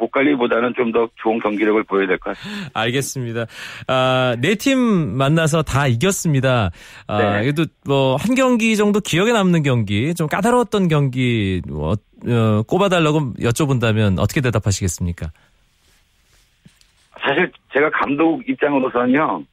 목 0.00 0.10
관리보다는 0.12 0.72
좀 0.74 0.90
더 0.92 1.08
좋은 1.22 1.38
경기력을 1.38 1.84
보여야 1.84 2.06
될 2.08 2.18
것 2.18 2.36
같습니다. 2.36 2.70
알겠습니다. 2.74 3.46
아, 3.86 4.34
네팀 4.40 4.78
만나서 4.78 5.62
다 5.62 5.86
이겼습니다. 5.86 6.70
아, 7.06 7.18
네. 7.18 7.42
그래도 7.42 7.66
뭐 7.86 8.16
한 8.16 8.34
경기 8.34 8.76
정도 8.76 8.98
기억에 9.00 9.32
남는 9.32 9.62
경기, 9.62 10.14
좀 10.14 10.26
까다로웠던 10.26 10.88
경기 10.88 11.60
뭐, 11.68 11.92
어, 11.92 12.62
꼽아달라고 12.66 13.34
여쭤본다면 13.34 14.18
어떻게 14.18 14.40
대답하시겠습니까? 14.40 15.30
사실 17.20 17.52
제가 17.72 17.90
감독 17.90 18.42
입장으로서는요, 18.48 19.44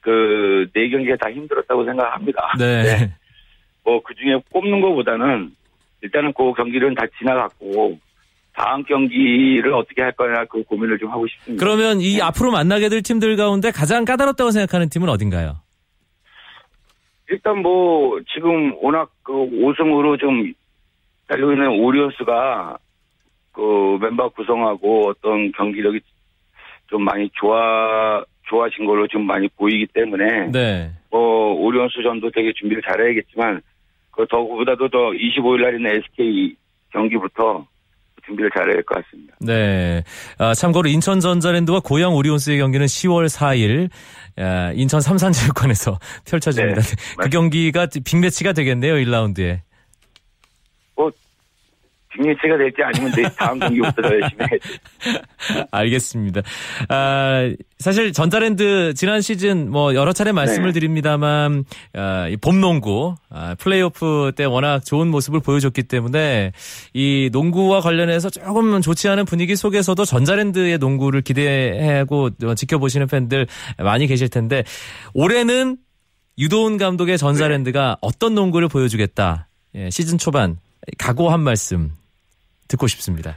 그, 0.00 0.66
네 0.74 0.88
경기가 0.88 1.16
다 1.16 1.30
힘들었다고 1.30 1.84
생각합니다. 1.84 2.52
네. 2.58 3.12
뭐, 3.84 4.02
그 4.02 4.14
중에 4.14 4.40
꼽는 4.50 4.80
것보다는 4.80 5.52
일단은 6.02 6.32
그 6.36 6.52
경기는 6.54 6.94
다 6.94 7.02
지나갔고, 7.18 7.98
다음 8.56 8.82
경기를 8.84 9.74
어떻게 9.74 10.00
할 10.00 10.12
거냐 10.12 10.46
그 10.46 10.62
고민을 10.64 10.98
좀 10.98 11.10
하고 11.10 11.26
싶습니다. 11.28 11.62
그러면 11.62 12.00
이 12.00 12.20
앞으로 12.22 12.50
만나게 12.50 12.88
될 12.88 13.02
팀들 13.02 13.36
가운데 13.36 13.70
가장 13.70 14.06
까다롭다고 14.06 14.50
생각하는 14.50 14.88
팀은 14.88 15.10
어딘가요? 15.10 15.56
일단 17.28 17.58
뭐, 17.58 18.18
지금 18.32 18.72
워낙 18.80 19.10
그 19.22 19.32
5승으로 19.32 20.18
좀 20.18 20.52
달리고 21.28 21.52
있는 21.52 21.68
오리온스가 21.68 22.78
그 23.52 23.98
멤버 24.00 24.28
구성하고 24.30 25.08
어떤 25.08 25.52
경기력이 25.52 26.00
좀 26.88 27.02
많이 27.04 27.28
좋아, 27.34 28.24
좋아진 28.48 28.86
걸로 28.86 29.06
좀 29.08 29.26
많이 29.26 29.48
보이기 29.48 29.86
때문에 29.92 30.50
네. 30.52 30.92
뭐 31.10 31.52
오리온스 31.54 32.02
전도 32.02 32.30
되게 32.30 32.52
준비를 32.54 32.82
잘해야겠지만 32.88 33.60
그 34.12 34.26
더보다도 34.30 34.88
더 34.88 34.98
25일 35.10 35.62
날 35.62 35.74
있는 35.74 35.90
SK 36.04 36.56
경기부터 36.92 37.66
준비를 38.26 38.50
잘해야 38.54 38.74
될것 38.74 39.04
같습니다. 39.04 39.34
네. 39.40 40.02
아, 40.38 40.54
참고로 40.54 40.88
인천 40.88 41.20
전자랜드와 41.20 41.80
고양 41.80 42.14
오리온스의 42.14 42.58
경기는 42.58 42.86
10월 42.86 43.28
4일 43.28 43.88
아, 44.38 44.72
인천 44.74 45.00
삼산체육관에서 45.00 45.98
펼쳐집니다. 46.28 46.80
네, 46.80 46.88
그 46.90 46.96
맞습니다. 47.18 47.28
경기가 47.28 47.86
빅매치가 48.04 48.52
되겠네요, 48.52 48.94
1라운드에. 48.94 49.60
뭐 50.96 51.10
빅매치가 52.16 52.56
될지 52.56 52.82
아니면 52.82 53.12
내 53.12 53.22
다음 53.36 53.58
경기부터 53.58 54.02
더 54.02 54.08
열심히 54.08 54.44
해야지. 54.50 55.66
알겠습니다. 55.70 56.42
아, 56.88 57.52
사실 57.78 58.12
전자랜드 58.12 58.94
지난 58.94 59.20
시즌 59.20 59.70
뭐 59.70 59.94
여러 59.94 60.12
차례 60.12 60.32
말씀을 60.32 60.68
네. 60.68 60.72
드립니다만 60.72 61.64
아, 61.94 62.28
이 62.28 62.36
봄농구 62.36 63.14
아, 63.30 63.54
플레이오프 63.58 64.32
때 64.36 64.44
워낙 64.44 64.84
좋은 64.84 65.08
모습을 65.08 65.40
보여줬기 65.40 65.84
때문에 65.84 66.52
이 66.94 67.30
농구와 67.32 67.80
관련해서 67.80 68.30
조금 68.30 68.80
좋지 68.80 69.08
않은 69.08 69.24
분위기 69.24 69.56
속에서도 69.56 70.04
전자랜드의 70.04 70.78
농구를 70.78 71.22
기대하고 71.22 72.30
지켜보시는 72.56 73.06
팬들 73.06 73.46
많이 73.78 74.06
계실 74.06 74.28
텐데 74.28 74.64
올해는 75.14 75.76
유도훈 76.38 76.76
감독의 76.76 77.18
전자랜드가 77.18 77.96
어떤 78.00 78.34
농구를 78.34 78.68
보여주겠다. 78.68 79.48
예, 79.74 79.90
시즌 79.90 80.18
초반 80.18 80.58
각오 80.98 81.30
한 81.30 81.40
말씀 81.40 81.92
듣고 82.68 82.86
싶습니다. 82.86 83.36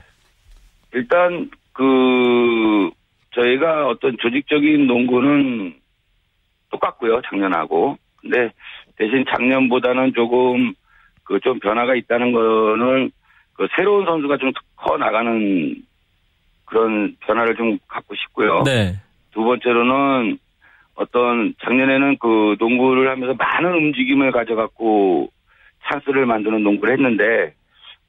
일단 0.92 1.50
그 1.72 2.90
저희가 3.34 3.86
어떤 3.88 4.16
조직적인 4.18 4.86
농구는 4.86 5.74
똑같고요 6.70 7.20
작년하고 7.30 7.96
근데 8.20 8.50
대신 8.96 9.24
작년보다는 9.28 10.12
조금 10.14 10.74
그 11.24 11.38
좀 11.40 11.60
변화가 11.60 11.94
있다는 11.94 12.32
거는 12.32 13.12
그 13.54 13.68
새로운 13.76 14.04
선수가 14.04 14.36
좀 14.38 14.52
커 14.82 14.96
나가는 14.96 15.76
그런 16.64 17.14
변화를 17.20 17.54
좀 17.54 17.78
갖고 17.86 18.14
싶고요. 18.14 18.62
네. 18.64 18.94
두 19.32 19.44
번째로는 19.44 20.38
어떤 20.94 21.54
작년에는 21.62 22.16
그 22.18 22.56
농구를 22.58 23.10
하면서 23.10 23.34
많은 23.34 23.74
움직임을 23.74 24.32
가져갖고 24.32 25.30
찬스를 25.84 26.24
만드는 26.26 26.62
농구를 26.62 26.94
했는데 26.94 27.54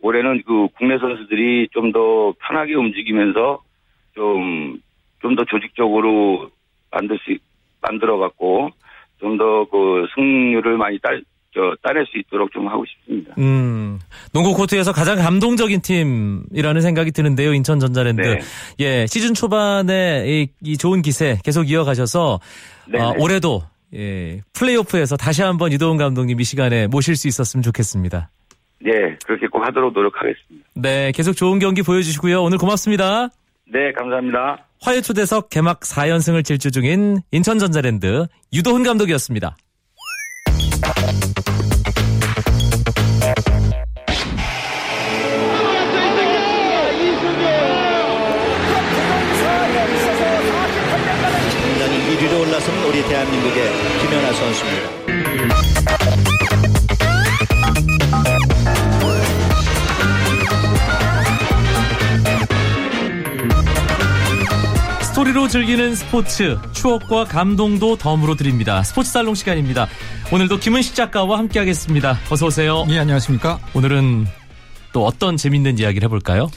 올해는 0.02 0.44
그 0.46 0.68
국내 0.78 0.98
선수들이 0.98 1.70
좀 1.72 1.92
더 1.92 2.34
편하게 2.40 2.76
움직이면서 2.76 3.62
좀 4.16 4.80
좀 5.22 5.36
더 5.36 5.44
조직적으로 5.46 6.50
만들 6.92 7.18
수 7.20 7.38
만들어 7.82 8.18
갖고 8.18 8.70
좀 9.20 9.38
더 9.38 9.66
그 9.70 10.08
승률을 10.16 10.78
많이 10.78 10.98
딸 11.00 11.22
저, 11.54 11.76
따낼 11.84 12.06
수 12.06 12.18
있도록 12.18 12.50
좀 12.54 12.68
하고 12.70 12.86
싶습니다. 12.86 13.36
음, 13.38 14.00
농구 14.34 14.54
코트에서 14.54 14.94
가장 14.94 15.18
감동적인 15.18 15.82
팀이라는 15.82 16.80
생각이 16.82 17.12
드는데요, 17.12 17.54
인천 17.54 17.78
전자랜드. 17.80 18.22
네. 18.22 18.40
예, 18.80 19.06
시즌 19.06 19.34
초반에 19.34 20.24
이, 20.26 20.48
이 20.64 20.78
좋은 20.78 21.02
기세 21.02 21.38
계속 21.44 21.70
이어가셔서. 21.70 22.40
어, 22.94 23.14
올해도 23.20 23.62
예, 23.94 24.42
플레이오프에서 24.54 25.18
다시 25.18 25.42
한번 25.44 25.74
이도훈 25.74 25.98
감독님 25.98 26.40
이 26.40 26.44
시간에 26.46 26.88
모실 26.88 27.18
수 27.18 27.28
있었으면 27.28 27.62
좋겠습니다. 27.64 28.30
네, 28.84 29.18
그렇게 29.26 29.48
꼭 29.48 29.66
하도록 29.66 29.94
노력하겠습니다. 29.94 30.68
네, 30.76 31.12
계속 31.14 31.34
좋은 31.34 31.60
경기 31.60 31.82
보여주시고요. 31.84 32.42
오늘 32.42 32.58
고맙습니다. 32.58 33.30
네, 33.68 33.92
감사합니다. 33.94 34.66
화요 34.82 35.02
초대석 35.02 35.50
개막 35.50 35.82
4연승을 35.82 36.44
질주 36.44 36.72
중인 36.72 37.20
인천 37.32 37.60
전자랜드 37.60 38.26
유도훈 38.52 38.84
감독이었습니다. 38.84 39.56
굉장히 51.64 51.98
1위로 52.18 52.42
올라선 52.42 52.76
우리 52.90 53.04
대한민국의 53.04 53.72
김연아 54.02 54.34
선수입니다. 54.34 55.01
스토리로 65.32 65.48
즐기는 65.48 65.96
스포츠, 65.96 66.58
추억과 66.74 67.24
감동도 67.24 67.96
덤으로 67.96 68.36
드립니다. 68.36 68.84
스포츠 68.84 69.12
살롱 69.12 69.36
시간입니다. 69.36 69.88
오늘도 70.30 70.60
김은식 70.60 70.94
작가와 70.94 71.38
함께하겠습니다. 71.38 72.20
어서 72.30 72.48
오세요. 72.48 72.86
예, 72.90 73.00
안녕하십니까. 73.00 73.60
오늘은 73.74 74.28
또 74.92 75.06
어떤 75.06 75.38
재밌는 75.38 75.80
이야기를 75.80 76.06
해볼까요? 76.08 76.52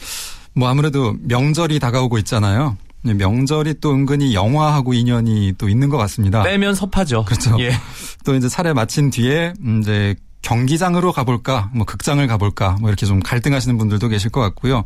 뭐 0.53 0.67
아무래도 0.67 1.15
명절이 1.21 1.79
다가오고 1.79 2.17
있잖아요. 2.19 2.75
예, 3.05 3.13
명절이 3.13 3.75
또 3.79 3.93
은근히 3.93 4.33
영화하고 4.33 4.93
인연이 4.93 5.53
또 5.57 5.69
있는 5.69 5.87
것 5.87 5.95
같습니다. 5.97 6.43
빼면 6.43 6.75
섭하죠. 6.75 7.23
그렇죠. 7.23 7.55
예. 7.59 7.71
또 8.25 8.35
이제 8.35 8.49
차례 8.49 8.73
마친 8.73 9.09
뒤에 9.09 9.53
음, 9.61 9.79
이제 9.81 10.15
경기장으로 10.41 11.11
가볼까, 11.11 11.71
뭐 11.73 11.85
극장을 11.85 12.25
가볼까, 12.27 12.77
뭐 12.81 12.89
이렇게 12.89 13.05
좀 13.05 13.19
갈등하시는 13.21 13.77
분들도 13.77 14.09
계실 14.09 14.29
것 14.31 14.41
같고요. 14.41 14.83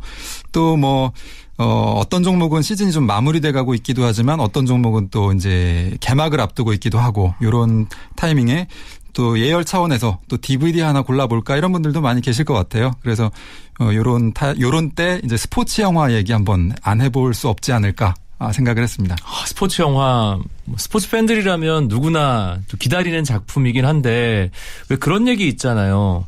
또 0.52 0.76
뭐 0.76 1.12
어, 1.60 1.92
어떤 1.98 2.22
종목은 2.22 2.62
시즌이 2.62 2.90
좀 2.90 3.04
마무리돼 3.06 3.52
가고 3.52 3.74
있기도 3.74 4.04
하지만 4.04 4.40
어떤 4.40 4.64
종목은 4.64 5.08
또 5.10 5.34
이제 5.34 5.94
개막을 6.00 6.40
앞두고 6.40 6.72
있기도 6.72 6.98
하고 6.98 7.34
요런 7.42 7.86
타이밍에 8.16 8.66
또 9.12 9.38
예열 9.38 9.66
차원에서 9.66 10.20
또 10.28 10.38
DVD 10.38 10.80
하나 10.80 11.02
골라볼까 11.02 11.58
이런 11.58 11.72
분들도 11.72 12.00
많이 12.00 12.22
계실 12.22 12.46
것 12.46 12.54
같아요. 12.54 12.92
그래서 13.02 13.30
어, 13.78 13.90
요런 13.92 14.32
타, 14.32 14.58
요런 14.58 14.92
때 14.92 15.20
이제 15.22 15.36
스포츠 15.36 15.82
영화 15.82 16.14
얘기 16.14 16.32
한번 16.32 16.72
안 16.82 17.02
해볼 17.02 17.34
수 17.34 17.48
없지 17.48 17.72
않을까 17.72 18.14
아, 18.38 18.52
생각을 18.52 18.82
했습니다. 18.82 19.16
아, 19.22 19.44
스포츠 19.46 19.82
영화, 19.82 20.38
뭐 20.64 20.78
스포츠 20.78 21.10
팬들이라면 21.10 21.88
누구나 21.88 22.58
또 22.70 22.78
기다리는 22.78 23.22
작품이긴 23.22 23.84
한데 23.84 24.50
왜 24.88 24.96
그런 24.96 25.28
얘기 25.28 25.46
있잖아요. 25.48 26.24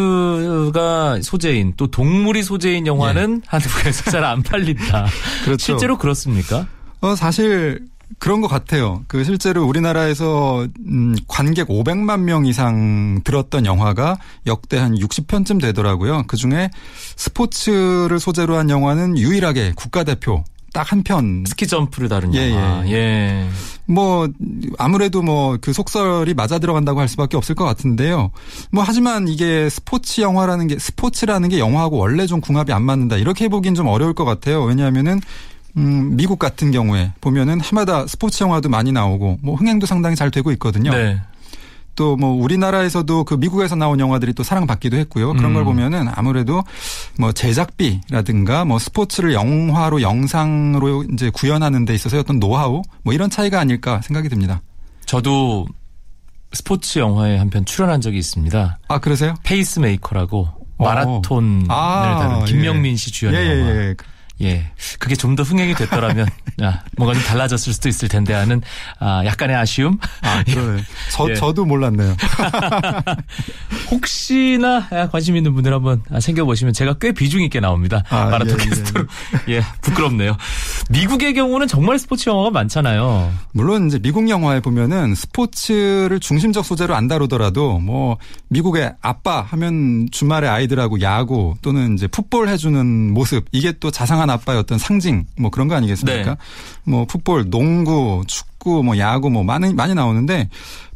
스포츠가 0.00 1.20
소재인 1.22 1.74
또 1.76 1.88
동물이 1.90 2.42
소재인 2.42 2.86
영화는 2.86 3.42
한국에서 3.46 4.10
잘 4.10 4.24
안 4.24 4.42
팔린다. 4.42 5.06
예. 5.06 5.10
그렇죠. 5.44 5.64
실제로 5.64 5.98
그렇습니까? 5.98 6.66
어, 7.00 7.14
사실 7.16 7.84
그런 8.18 8.40
것 8.40 8.48
같아요. 8.48 9.02
그 9.08 9.24
실제로 9.24 9.64
우리나라에서 9.66 10.66
음, 10.86 11.16
관객 11.26 11.68
500만 11.68 12.20
명 12.20 12.46
이상 12.46 13.20
들었던 13.24 13.66
영화가 13.66 14.18
역대 14.46 14.78
한 14.78 14.94
60편쯤 14.94 15.60
되더라고요. 15.60 16.24
그 16.26 16.36
중에 16.36 16.70
스포츠를 17.16 18.18
소재로 18.20 18.56
한 18.56 18.70
영화는 18.70 19.18
유일하게 19.18 19.72
국가대표 19.76 20.44
딱 20.72 20.92
한 20.92 21.02
편. 21.02 21.44
스키 21.46 21.66
점프를 21.66 22.08
다룬 22.08 22.34
예, 22.34 22.50
영화. 22.50 22.88
예. 22.88 23.46
뭐 23.86 24.28
아무래도 24.78 25.20
뭐 25.22 25.58
그 25.60 25.72
속설이 25.72 26.34
맞아 26.34 26.58
들어간다고 26.58 27.00
할 27.00 27.08
수밖에 27.08 27.36
없을 27.36 27.54
것 27.54 27.64
같은데요. 27.64 28.30
뭐 28.70 28.82
하지만 28.86 29.28
이게 29.28 29.68
스포츠 29.68 30.20
영화라는 30.20 30.68
게 30.68 30.78
스포츠라는 30.78 31.48
게 31.48 31.58
영화하고 31.58 31.96
원래 31.98 32.26
좀 32.26 32.40
궁합이 32.40 32.72
안 32.72 32.82
맞는다. 32.82 33.16
이렇게 33.16 33.48
보긴 33.48 33.74
좀 33.74 33.86
어려울 33.88 34.14
것 34.14 34.24
같아요. 34.24 34.62
왜냐하면은 34.62 35.20
음, 35.76 36.16
미국 36.16 36.38
같은 36.38 36.72
경우에 36.72 37.12
보면은 37.20 37.60
해마다 37.60 38.06
스포츠 38.06 38.42
영화도 38.42 38.68
많이 38.68 38.90
나오고 38.92 39.38
뭐 39.42 39.54
흥행도 39.54 39.86
상당히 39.86 40.16
잘 40.16 40.30
되고 40.30 40.50
있거든요. 40.52 40.90
네. 40.90 41.20
또 41.94 42.16
뭐 42.16 42.30
우리나라에서도 42.42 43.24
그 43.24 43.34
미국에서 43.34 43.76
나온 43.76 44.00
영화들이 44.00 44.32
또 44.34 44.42
사랑받기도 44.42 44.96
했고요. 44.96 45.32
그런 45.34 45.50
음. 45.52 45.54
걸 45.54 45.64
보면은 45.64 46.08
아무래도 46.14 46.62
뭐 47.18 47.32
제작비라든가 47.32 48.64
뭐 48.64 48.78
스포츠를 48.78 49.32
영화로 49.32 50.02
영상으로 50.02 51.04
이제 51.12 51.30
구현하는 51.30 51.84
데 51.84 51.94
있어서 51.94 52.18
어떤 52.18 52.38
노하우 52.40 52.82
뭐 53.02 53.12
이런 53.14 53.30
차이가 53.30 53.60
아닐까 53.60 54.00
생각이 54.02 54.28
듭니다. 54.28 54.60
저도 55.06 55.66
스포츠 56.52 56.98
영화에 56.98 57.36
한 57.38 57.48
편 57.50 57.64
출연한 57.64 58.00
적이 58.00 58.18
있습니다. 58.18 58.78
아 58.88 58.98
그러세요? 58.98 59.34
페이스메이커라고 59.44 60.48
어. 60.78 60.84
마라톤을 60.84 61.66
아, 61.68 62.18
다룬 62.20 62.44
김명민 62.46 62.96
씨 62.96 63.12
주연 63.12 63.34
의 63.34 63.46
예, 63.46 63.60
영화. 63.60 63.70
예, 63.70 63.94
예. 64.42 64.50
예, 64.50 64.70
그게 64.98 65.14
좀 65.16 65.30
더 65.36 65.42
흥행이 65.44 65.74
됐더라면 65.74 66.26
아, 66.62 66.80
뭔가 66.96 67.14
좀 67.14 67.22
달라졌을 67.24 67.72
수도 67.72 67.88
있을 67.88 68.08
텐데 68.08 68.34
하는 68.34 68.60
아, 68.98 69.22
약간의 69.24 69.54
아쉬움. 69.56 69.98
아, 70.22 70.42
그러네. 70.48 70.82
저, 71.12 71.30
예. 71.30 71.34
저도 71.34 71.64
몰랐네요. 71.64 72.16
혹시나 73.90 74.86
아, 74.90 75.08
관심 75.08 75.36
있는 75.36 75.54
분들 75.54 75.72
한번 75.72 76.02
아, 76.10 76.20
생겨보시면 76.20 76.72
제가 76.74 76.94
꽤 77.00 77.12
비중 77.12 77.42
있게 77.42 77.60
나옵니다. 77.60 78.02
아, 78.08 78.26
마라톤 78.26 78.58
예, 78.58 78.64
예, 78.64 78.68
캐스터로. 78.68 79.06
예, 79.48 79.62
부끄럽네요. 79.82 80.36
미국의 80.90 81.34
경우는 81.34 81.68
정말 81.68 81.98
스포츠 81.98 82.28
영화가 82.28 82.50
많잖아요. 82.50 83.32
물론 83.52 83.86
이제 83.86 83.98
미국 83.98 84.28
영화에 84.28 84.60
보면은 84.60 85.14
스포츠를 85.14 86.20
중심적 86.20 86.64
소재로 86.64 86.94
안 86.94 87.08
다루더라도 87.08 87.78
뭐 87.78 88.16
미국의 88.48 88.94
아빠 89.00 89.40
하면 89.42 90.08
주말에 90.10 90.48
아이들하고 90.48 91.00
야구 91.00 91.54
또는 91.62 91.94
이제 91.94 92.06
풋볼 92.06 92.48
해주는 92.48 93.12
모습 93.12 93.46
이게 93.52 93.72
또 93.80 93.90
자상한 93.90 94.29
아빠의 94.30 94.58
어떤 94.58 94.78
상징 94.78 95.26
뭐 95.38 95.50
그런 95.50 95.68
거 95.68 95.74
아니겠습니까? 95.74 96.30
네. 96.30 96.36
뭐 96.84 97.04
풋볼, 97.04 97.50
농구, 97.50 98.22
축구, 98.26 98.82
뭐 98.82 98.96
야구 98.98 99.30
뭐 99.30 99.42
많이 99.44 99.74
많이 99.74 99.94
나오는데 99.94 100.48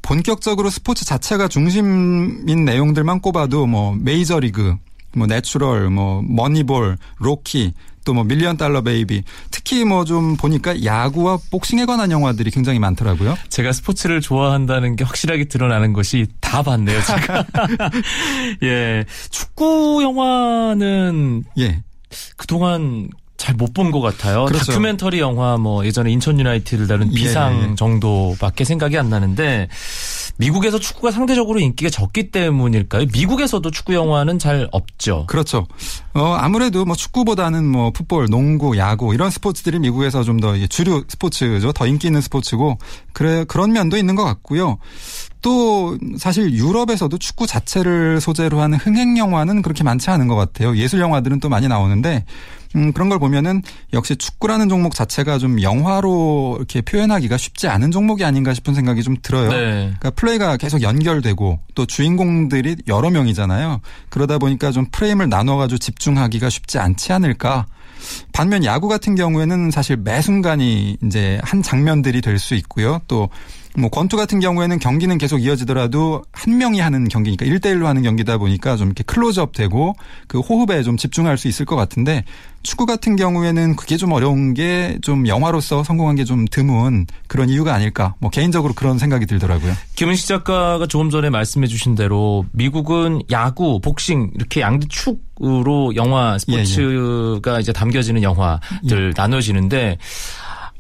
본격적으로 0.03 0.71
스포츠 0.71 1.05
자체가 1.05 1.49
중심인 1.49 2.65
내용들만 2.65 3.21
꼽아도 3.21 3.67
뭐 3.67 3.95
메이저리그, 3.99 4.77
뭐 5.17 5.27
내추럴, 5.27 5.91
뭐 5.91 6.23
머니볼, 6.27 6.99
로키 7.19 7.73
또 8.05 8.13
뭐 8.13 8.23
밀리언 8.23 8.59
달러 8.59 8.83
베이비 8.83 9.23
특히 9.51 9.83
뭐 9.85 10.05
좀 10.05 10.37
보니까 10.37 10.85
야구와 10.85 11.39
복싱에 11.51 11.87
관한 11.87 12.11
영화들이 12.11 12.51
굉장히 12.51 12.79
많더라고요. 12.79 13.35
제가 13.49 13.73
스포츠를 13.73 14.21
좋아한다는 14.21 14.97
게 14.97 15.05
확실하게 15.05 15.45
드러나는 15.47 15.95
것이 15.95 16.27
다 16.41 16.63
봤네요, 16.63 17.01
제가. 17.03 17.47
예. 18.63 19.07
축구 19.31 20.03
영화는 20.03 21.45
예. 21.59 21.83
그동안 22.37 23.09
잘 23.45 23.55
못 23.57 23.75
본 23.75 23.91
것 23.93 24.01
같아요. 24.01 24.47
그렇죠. 24.47 24.67
다큐멘터리 24.73 25.19
영화 25.21 25.59
뭐 25.59 25.85
예전에 25.85 26.11
인천 26.11 26.41
유나이티드를 26.41 26.87
다룬 26.87 27.09
예, 27.13 27.15
비상 27.15 27.63
예, 27.63 27.71
예. 27.71 27.75
정도밖에 27.75 28.65
생각이 28.65 28.97
안 28.97 29.11
나는데 29.11 29.69
미국에서 30.39 30.79
축구가 30.79 31.11
상대적으로 31.11 31.61
인기가 31.61 31.91
적기 31.91 32.31
때문일까요? 32.31 33.07
미국에서도 33.13 33.71
축구 33.71 33.95
영화는 33.95 34.39
잘 34.39 34.67
없죠. 34.73 35.27
그렇죠. 35.27 35.67
어, 36.15 36.35
아무래도 36.41 36.85
뭐 36.87 36.97
축구보다는 36.97 37.67
뭐 37.67 37.91
풋볼, 37.91 38.29
농구, 38.31 38.79
야구 38.79 39.13
이런 39.15 39.31
스포츠들이 39.31 39.79
미국에서 39.79 40.23
좀 40.23 40.35
더 40.41 40.55
주류 40.67 41.05
스포츠죠. 41.09 41.73
더 41.73 41.87
인기 41.87 42.09
있는 42.09 42.21
스포츠고 42.21 42.79
그래 43.13 43.45
그런 43.47 43.73
면도 43.73 43.97
있는 43.97 44.15
것 44.15 44.25
같고요. 44.25 44.79
또 45.43 45.97
사실 46.19 46.53
유럽에서도 46.55 47.17
축구 47.19 47.47
자체를 47.47 48.21
소재로 48.21 48.61
하는 48.61 48.79
흥행 48.79 49.17
영화는 49.19 49.63
그렇게 49.63 49.85
많지 49.85 50.11
않은 50.11 50.27
것 50.27 50.35
같아요. 50.37 50.77
예술 50.77 51.01
영화들은 51.01 51.39
또 51.41 51.49
많이 51.49 51.69
나오는데 51.69 52.25
음, 52.77 52.93
그런 52.93 53.09
걸 53.09 53.19
보면은 53.19 53.63
역시 53.93 54.17
축구라는 54.17 54.69
종목 54.69 54.95
자체가 54.95 55.39
좀 55.39 55.63
영화로 55.63 56.57
이렇게 56.59 56.81
표현하기가 56.81 57.37
쉽지 57.37 57.69
않은 57.69 57.91
종목이 57.91 58.25
아닌가 58.25 58.53
싶은 58.55 58.75
생각이 58.75 59.03
좀 59.03 59.17
들어요. 59.23 59.51
네. 59.51 59.57
그러니까 59.99 60.11
플레이가 60.11 60.57
계속 60.57 60.83
연결되고 60.83 61.61
또 61.75 61.87
주인공들이 61.87 62.77
여러 62.89 63.11
명이잖아요. 63.11 63.81
그러다 64.09 64.39
보니까 64.39 64.73
좀 64.73 64.87
프레임을 64.91 65.29
나눠가지고 65.29 65.79
집중하기가 65.79 66.51
쉽지 66.51 66.79
않지 66.79 67.13
않을까. 67.13 67.67
반면 68.33 68.65
야구 68.65 68.89
같은 68.89 69.15
경우에는 69.15 69.71
사실 69.71 69.97
매 69.97 70.21
순간이 70.21 70.99
이제 71.05 71.41
한 71.43 71.63
장면들이 71.63 72.21
될 72.21 72.39
수 72.39 72.55
있고요. 72.55 73.01
또 73.09 73.31
뭐 73.77 73.91
권투 73.91 74.17
같은 74.17 74.41
경우에는 74.41 74.79
경기는 74.79 75.19
계속 75.19 75.39
이어지더라도 75.39 76.23
한 76.33 76.59
명이 76.59 76.81
하는 76.81 77.09
경기니까 77.09 77.45
1대1로 77.47 77.85
하는 77.85 78.03
경기다 78.03 78.39
보니까 78.39 78.77
좀 78.77 78.89
이렇게 78.89 79.03
클로즈업 79.05 79.53
되고 79.53 79.95
그 80.29 80.39
호흡에 80.41 80.83
좀 80.83 80.97
집중할 80.97 81.39
수 81.39 81.49
있을 81.49 81.67
것 81.67 81.75
같은데 81.77 82.25
축구 82.63 82.87
같은 82.87 83.15
경우에는 83.17 83.77
그게 83.77 83.97
좀 83.97 84.13
어려운 84.13 84.55
게 84.55 84.97
좀 85.03 85.27
영화로서 85.27 85.83
성공한 85.85 86.17
게 86.17 86.25
좀 86.25 86.47
드문 86.51 87.07
그런 87.27 87.49
이유가 87.51 87.75
아닐까. 87.75 88.15
뭐 88.21 88.31
개인적으로 88.31 88.73
그런 88.75 88.99
생각이 88.99 89.27
들더라고요. 89.27 89.75
김은식 89.97 90.27
작가가 90.29 90.87
조금 90.87 91.11
전에 91.11 91.29
말씀해 91.29 91.67
주신 91.67 91.95
대로 91.95 92.47
미국은 92.53 93.21
야구, 93.31 93.81
복싱 93.81 94.31
이렇게 94.35 94.61
양대 94.63 94.87
축으로 94.89 95.95
영화 95.97 96.39
스포츠가 96.39 97.61
이제 97.61 97.73
담겨지는 97.73 98.23
영화들 98.23 99.13
나눠지는데 99.17 99.99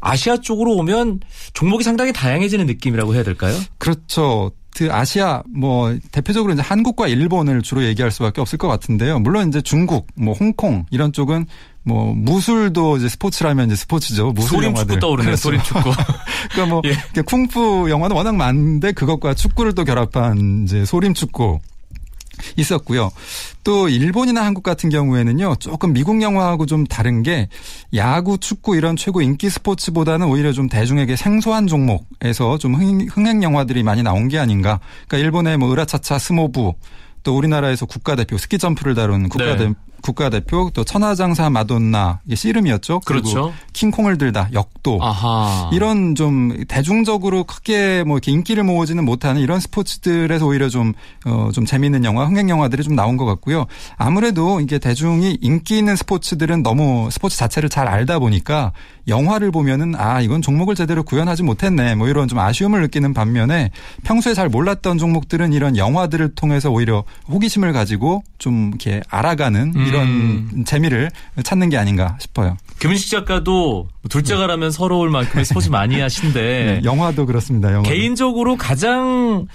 아시아 0.05 0.37
쪽으로 0.37 0.73
오면 0.75 1.21
종목이 1.55 1.83
상당히 1.83 2.13
다양해지는 2.13 2.67
느낌이라고 2.67 3.15
해야 3.15 3.23
될까요? 3.23 3.59
그렇죠. 3.79 4.53
그 4.77 4.89
아시아 4.91 5.43
뭐 5.49 5.97
대표적으로 6.13 6.53
이제 6.53 6.61
한국과 6.61 7.09
일본을 7.09 7.63
주로 7.63 7.85
얘기할 7.85 8.11
수밖에 8.11 8.41
없을 8.41 8.59
것 8.59 8.69
같은데요. 8.69 9.21
물론 9.21 9.49
이제 9.49 9.63
중국, 9.63 10.09
뭐 10.17 10.35
홍콩 10.35 10.85
이런 10.91 11.13
쪽은 11.13 11.47
뭐 11.85 12.13
무술도 12.15 12.97
이제 12.97 13.09
스포츠라면 13.09 13.67
이제 13.67 13.77
스포츠죠. 13.77 14.33
무술 14.33 14.57
소림 14.57 14.65
영화들. 14.71 14.87
축구 14.87 15.01
떠오르네요. 15.01 15.27
그렇죠. 15.37 15.43
소림 15.43 15.63
축구. 15.63 15.93
그러니까 16.53 16.75
뭐 16.75 16.83
예. 16.85 17.23
쿵푸 17.23 17.89
영화는 17.89 18.17
워낙 18.17 18.35
많은데 18.35 18.93
그것과 18.93 19.35
축구를 19.35 19.75
또 19.75 19.85
결합한 19.85 20.65
이제 20.65 20.85
소림 20.85 21.15
축구 21.15 21.61
있었고요. 22.57 23.11
또 23.63 23.89
일본이나 23.89 24.45
한국 24.45 24.63
같은 24.63 24.91
경우에는요. 24.91 25.57
조금 25.59 25.93
미국 25.93 26.21
영화하고 26.23 26.67
좀 26.67 26.87
다른 26.87 27.23
게 27.23 27.49
야구, 27.95 28.39
축구 28.39 28.77
이런 28.77 28.97
최고 28.97 29.23
인기 29.23 29.49
스포츠보다는 29.51 30.27
오히려 30.27 30.53
좀 30.53 30.69
대중에게 30.69 31.17
생소한 31.17 31.67
종목에서 31.67 32.59
좀 32.59 32.75
흥- 32.75 33.07
흥행 33.11 33.43
영화들이 33.43 33.83
많이 33.83 34.03
나온 34.03 34.29
게 34.29 34.39
아닌가. 34.39 34.81
그러니까 35.09 35.19
일본의 35.27 35.57
뭐 35.59 35.73
으라차차 35.73 36.19
스모부 36.19 36.75
또 37.23 37.37
우리나라에서 37.37 37.87
국가대표 37.87 38.37
스키 38.37 38.59
점프를 38.59 38.95
다룬 38.95 39.29
국가대, 39.31 39.69
네. 39.69 39.75
국가대표 40.05 40.71
또 40.75 40.85
천하장사 40.85 41.49
마돈나 41.49 42.21
이게 42.27 42.37
씨름이었죠. 42.37 43.01
그리고 43.07 43.31
그렇죠. 43.31 43.55
킹콩을 43.73 44.19
들다 44.19 44.51
역도 44.53 44.99
아하. 45.01 45.71
이런 45.73 46.15
좀 46.15 46.65
대중적으로 46.69 47.45
크게 47.45 48.05
뭐 48.05 48.19
이렇게 48.19 48.31
인기를 48.31 48.65
모으지는 48.65 49.03
못하는 49.03 49.41
이런 49.41 49.61
스포츠들에서 49.61 50.47
오히려 50.47 50.69
좀, 50.69 50.93
어, 51.25 51.49
좀 51.55 51.65
재미있는 51.65 52.05
영화, 52.05 52.27
흥행 52.27 52.51
영화들이 52.51 52.83
좀 52.83 52.95
나온 52.95 53.17
것 53.17 53.25
같고요. 53.25 53.65
아무래도 53.97 54.61
이게 54.61 54.79
대중이 54.79 55.39
인기 55.41 55.79
있는 55.79 55.97
스포츠들은 55.97 56.63
너무 56.63 57.09
스포츠 57.11 57.39
자체를 57.39 57.71
잘 57.71 57.89
알다 57.89 58.19
보니까 58.19 58.73
영화를 59.09 59.51
보면은 59.51 59.95
아, 59.97 60.21
이건 60.21 60.43
종목을 60.43 60.75
제대로 60.75 61.03
구현하지 61.03 61.43
못했네. 61.43 61.95
뭐 61.95 62.09
이런 62.09 62.29
좀 62.29 62.39
아쉬움을 62.39 62.83
느끼는 62.83 63.15
반면에 63.15 63.71
평소에 64.03 64.35
잘 64.35 64.49
몰랐던 64.49 64.99
종목들은 64.99 65.53
이런 65.53 65.77
영화들을 65.77 66.35
통해서 66.35 66.71
오히려 66.71 67.05
호기심을 67.29 67.73
가지고 67.73 68.23
좀 68.39 68.69
이렇게 68.69 69.03
알아가는 69.09 69.73
이런 69.95 70.07
음. 70.09 70.65
재미를 70.67 71.11
찾는 71.43 71.69
게 71.71 71.77
아닌가 71.77 72.17
싶어요. 72.21 72.57
김은식 72.81 73.11
작가도 73.11 73.89
둘째가라면 74.11 74.71
서러울 74.71 75.11
만큼의 75.11 75.45
스포츠 75.45 75.69
많이 75.71 76.01
하신데 76.01 76.41
네, 76.41 76.81
영화도 76.85 77.27
그렇습니다. 77.27 77.73
영화. 77.73 77.83
개인적으로 77.89 78.57
가장 78.57 79.47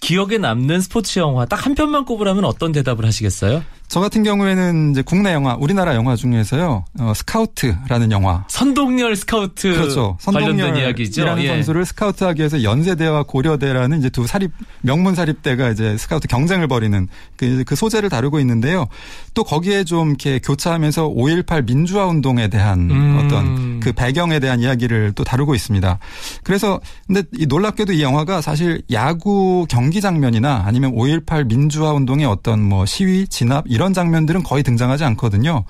기억에 0.00 0.36
남는 0.38 0.80
스포츠 0.82 1.18
영화 1.18 1.46
딱 1.46 1.64
한 1.64 1.74
편만 1.74 2.04
꼽으라면 2.04 2.44
어떤 2.44 2.72
대답을 2.72 3.06
하시겠어요? 3.06 3.62
저 3.94 4.00
같은 4.00 4.24
경우에는 4.24 4.90
이제 4.90 5.02
국내 5.02 5.32
영화, 5.32 5.54
우리나라 5.54 5.94
영화 5.94 6.16
중에서요, 6.16 6.84
어, 6.98 7.12
스카우트라는 7.14 8.10
영화. 8.10 8.44
선동열 8.48 9.14
스카우트 9.14 9.72
그렇죠. 9.72 10.18
관련된 10.24 10.74
이야기죠. 10.78 11.36
예. 11.38 11.46
선수를 11.46 11.86
스카우트하기 11.86 12.40
위해서 12.40 12.64
연세대와 12.64 13.22
고려대라는 13.22 14.00
이제 14.00 14.10
두 14.10 14.26
사립 14.26 14.50
명문 14.80 15.14
사립대가 15.14 15.70
이제 15.70 15.96
스카우트 15.96 16.26
경쟁을 16.26 16.66
벌이는 16.66 17.06
그, 17.36 17.62
그 17.64 17.76
소재를 17.76 18.08
다루고 18.08 18.40
있는데요. 18.40 18.88
또 19.32 19.44
거기에 19.44 19.84
좀 19.84 20.08
이렇게 20.08 20.40
교차하면서 20.40 21.10
5.18 21.10 21.64
민주화 21.64 22.06
운동에 22.06 22.48
대한 22.48 22.90
음. 22.90 23.22
어떤 23.24 23.78
그 23.78 23.92
배경에 23.92 24.40
대한 24.40 24.58
이야기를 24.58 25.12
또 25.14 25.22
다루고 25.22 25.54
있습니다. 25.54 26.00
그래서 26.42 26.80
근데 27.06 27.22
이 27.38 27.46
놀랍게도 27.46 27.92
이 27.92 28.02
영화가 28.02 28.40
사실 28.40 28.82
야구 28.90 29.66
경기 29.68 30.00
장면이나 30.00 30.64
아니면 30.66 30.96
5.18 30.96 31.46
민주화 31.46 31.92
운동의 31.92 32.26
어떤 32.26 32.60
뭐 32.60 32.86
시위, 32.86 33.28
진압 33.28 33.66
이런 33.68 33.83
장면들은 33.92 34.42
거의 34.42 34.62
등장하지 34.62 35.04
않거든요. 35.04 35.64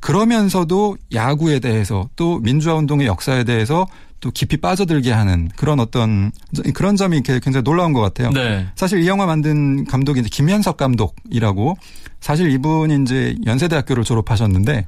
그러면서도 0.00 0.96
야구에 1.12 1.60
대해서 1.60 2.08
또 2.16 2.38
민주화 2.40 2.74
운동의 2.74 3.06
역사에 3.06 3.44
대해서 3.44 3.86
또 4.20 4.30
깊이 4.30 4.56
빠져들게 4.56 5.12
하는 5.12 5.50
그런 5.54 5.80
어떤 5.80 6.32
그런 6.72 6.96
점이 6.96 7.22
굉장히 7.22 7.62
놀라운 7.62 7.92
것 7.92 8.00
같아요. 8.00 8.30
네. 8.30 8.66
사실 8.74 9.02
이 9.02 9.06
영화 9.06 9.26
만든 9.26 9.84
감독이 9.84 10.20
이제 10.20 10.28
김현석 10.30 10.76
감독이라고 10.78 11.76
사실 12.20 12.50
이분이 12.50 13.02
이제 13.02 13.36
연세대학교를 13.44 14.02
졸업하셨는데 14.02 14.86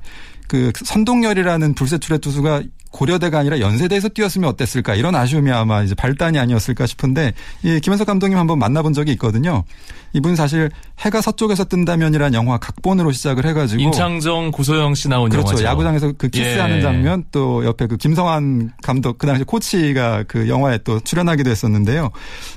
그 0.49 0.73
선동열이라는 0.75 1.75
불세출의 1.75 2.21
투수가 2.21 2.63
고려대가 2.97 3.39
아니라 3.39 3.61
연세대에서 3.61 4.09
뛰었으면 4.09 4.49
어땠을까 4.49 4.95
이런 4.95 5.15
아쉬움이 5.15 5.53
아마 5.53 5.83
이제 5.83 5.95
발단이 5.95 6.39
아니었을까 6.39 6.87
싶은데 6.87 7.35
이 7.63 7.79
김현석 7.79 8.07
감독님 8.07 8.39
한번 8.39 8.59
만나본 8.59 8.95
적이 8.95 9.13
있거든요. 9.13 9.65
이분 10.15 10.35
사실 10.35 10.71
해가 11.01 11.21
서쪽에서 11.21 11.65
뜬다면이란 11.65 12.33
영화 12.33 12.57
각본으로 12.57 13.13
시작을 13.13 13.45
해가지고 13.45 13.83
임창정 13.83 14.51
고소영 14.51 14.95
씨 14.95 15.09
나온 15.09 15.29
그렇죠. 15.29 15.49
영화죠. 15.49 15.65
야구장에서 15.65 16.13
그 16.17 16.29
키스하는 16.29 16.79
예. 16.79 16.81
장면 16.81 17.25
또 17.33 17.67
옆에 17.67 17.87
그 17.87 17.99
김성환 17.99 18.73
감독 18.83 19.19
그 19.19 19.27
당시 19.27 19.45
코치가 19.45 20.25
그 20.27 20.49
영화에 20.49 20.79
또 20.79 20.99
출연하기도 21.01 21.51
했었는데요. 21.51 22.11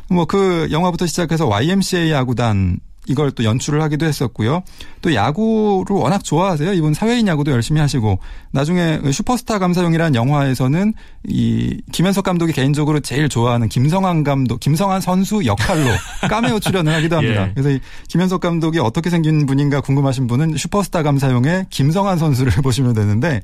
뭐 0.10 0.25
그 0.30 0.67
영화부터 0.71 1.08
시작해서 1.08 1.47
YMCA 1.47 2.12
야구단 2.12 2.80
이걸 3.10 3.32
또 3.32 3.43
연출을 3.43 3.82
하기도 3.82 4.06
했었고요. 4.06 4.62
또 5.02 5.15
야구를 5.15 5.95
워낙 5.95 6.24
좋아하세요. 6.24 6.74
이분 6.74 6.93
사회인 6.93 7.28
야구도 7.28 7.52
열심히 7.52 7.82
하시고 7.82 8.19
나중에 8.52 9.00
슈퍼스타 9.12 9.58
감사용이라는 9.58 10.13
영화에서는 10.13 10.93
이 11.28 11.82
김현석 11.91 12.24
감독이 12.24 12.54
개인적으로 12.54 13.00
제일 13.00 13.28
좋아하는 13.28 13.67
김성환 13.67 14.24
감독, 14.24 14.60
김성환 14.60 15.02
선수 15.02 15.43
역할로 15.43 15.89
카메오 16.30 16.60
출연을 16.60 16.93
하기도 16.93 17.17
합니다. 17.17 17.48
예. 17.48 17.52
그래서 17.54 17.72
이 17.72 17.80
김현석 18.08 18.41
감독이 18.41 18.78
어떻게 18.78 19.10
생긴 19.10 19.48
분인가 19.48 19.82
궁금하신 19.82 20.28
분은 20.28 20.56
슈퍼스타 20.58 21.02
감사용의 21.02 21.65
김성환 21.72 22.19
선수를 22.19 22.52
보시면 22.62 22.93
되는데 22.93 23.41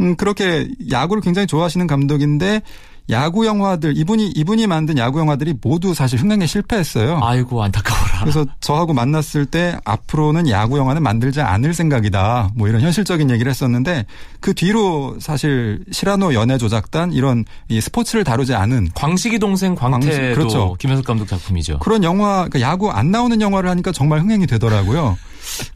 음, 0.00 0.16
그렇게 0.16 0.68
야구를 0.90 1.20
굉장히 1.20 1.46
좋아하시는 1.46 1.86
감독인데 1.86 2.62
야구 3.10 3.46
영화들 3.46 3.96
이분이 3.96 4.32
이분이 4.34 4.66
만든 4.66 4.98
야구 4.98 5.20
영화들이 5.20 5.54
모두 5.62 5.94
사실 5.94 6.18
흥행에 6.18 6.46
실패했어요. 6.46 7.20
아이고 7.22 7.62
안타까워라. 7.62 8.20
그래서 8.20 8.44
저하고 8.60 8.94
만났을 8.94 9.46
때 9.46 9.76
앞으로는 9.84 10.48
야구 10.48 10.78
영화는 10.78 11.02
만들지 11.02 11.40
않을 11.40 11.72
생각이다. 11.72 12.50
뭐 12.56 12.68
이런 12.68 12.80
현실적인 12.80 13.30
얘기를 13.30 13.48
했었는데 13.50 14.06
그 14.40 14.54
뒤로 14.54 15.16
사실 15.20 15.84
시라노 15.92 16.34
연애 16.34 16.58
조작단 16.58 17.12
이런 17.12 17.44
이 17.68 17.80
스포츠를 17.80 18.24
다루지 18.24 18.54
않은 18.54 18.90
광식이 18.94 19.38
동생 19.38 19.74
광태도 19.74 20.06
광식, 20.06 20.34
그렇죠. 20.34 20.76
김현석 20.78 21.04
감독 21.06 21.28
작품이죠. 21.28 21.78
그런 21.78 22.02
영화, 22.02 22.46
그러니까 22.48 22.60
야구 22.60 22.90
안 22.90 23.10
나오는 23.10 23.40
영화를 23.40 23.70
하니까 23.70 23.92
정말 23.92 24.20
흥행이 24.20 24.46
되더라고요. 24.46 25.16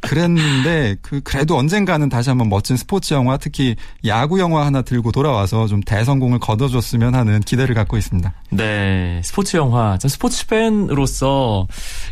그랬는데 0.00 0.96
그 1.02 1.20
그래도 1.22 1.56
언젠가는 1.56 2.09
다시 2.09 2.30
한번 2.30 2.48
멋진 2.48 2.76
스포츠 2.76 3.14
영화, 3.14 3.37
특히 3.37 3.76
야구 4.06 4.40
영화 4.40 4.66
하나 4.66 4.83
들고 4.83 5.12
돌아와서 5.12 5.66
좀 5.66 5.80
대성공을 5.80 6.38
거둬줬으면 6.38 7.14
하는 7.14 7.40
기대를 7.40 7.74
갖고 7.74 7.96
있습니다. 7.96 8.33
네, 8.50 9.20
스포츠 9.24 9.56
영화. 9.56 9.98
전 9.98 10.09
스포츠 10.09 10.46
팬으로서 10.46 11.66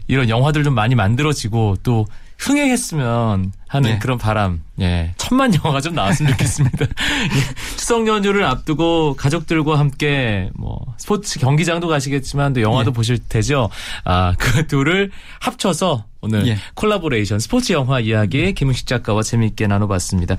이런 0.06 0.28
영화들 0.28 0.64
좀 0.64 0.74
많이 0.74 0.94
만들어지고 0.94 1.76
또 1.82 2.06
흥행했으면 2.38 3.52
하는 3.66 3.90
네. 3.90 3.98
그런 3.98 4.16
바람. 4.16 4.62
예. 4.80 5.12
천만 5.18 5.52
영화가 5.52 5.80
좀 5.80 5.94
나왔으면 5.94 6.32
좋겠습니다. 6.32 6.86
예, 6.86 7.76
추석 7.76 8.06
연휴를 8.06 8.44
앞두고 8.44 9.14
가족들과 9.14 9.78
함께 9.78 10.48
뭐 10.54 10.78
스포츠 10.98 11.38
경기장도 11.40 11.88
가시겠지만 11.88 12.52
또 12.54 12.62
영화도 12.62 12.90
예. 12.90 12.94
보실 12.94 13.18
테죠. 13.28 13.70
아, 14.04 14.34
그 14.38 14.66
둘을 14.66 15.10
합쳐서 15.40 16.04
오늘 16.20 16.46
예. 16.46 16.58
콜라보레이션 16.74 17.40
스포츠 17.40 17.72
영화 17.72 18.00
이야기 18.00 18.54
김은식 18.54 18.86
작가와 18.86 19.22
재미있게 19.22 19.66
나눠봤습니다. 19.66 20.36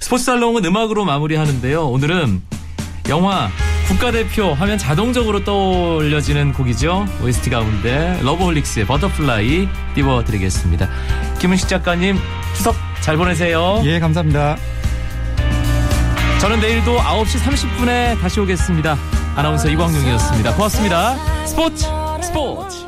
스포츠 0.00 0.24
살롱은 0.24 0.64
음악으로 0.64 1.04
마무리하는데요. 1.04 1.86
오늘은 1.86 2.42
영화 3.08 3.50
국가대표 3.88 4.54
하면 4.54 4.78
자동적으로 4.78 5.44
떠올려지는 5.44 6.52
곡이죠. 6.52 7.06
OST 7.22 7.50
가운데 7.50 8.18
러브홀릭스의 8.22 8.86
버터플라이 8.86 9.68
띄워드리겠습니다. 9.94 10.88
김은식 11.38 11.68
작가님 11.68 12.18
추석 12.54 12.74
잘 13.00 13.16
보내세요. 13.16 13.82
예, 13.84 13.98
감사합니다. 13.98 14.56
저는 16.40 16.60
내일도 16.60 16.96
9시 16.98 17.38
30분에 17.40 18.20
다시 18.20 18.40
오겠습니다. 18.40 18.96
아나운서 19.36 19.68
이광용이었습니다. 19.68 20.54
고맙습니다. 20.54 21.16
스포츠 21.46 21.86
스포츠 22.22 22.81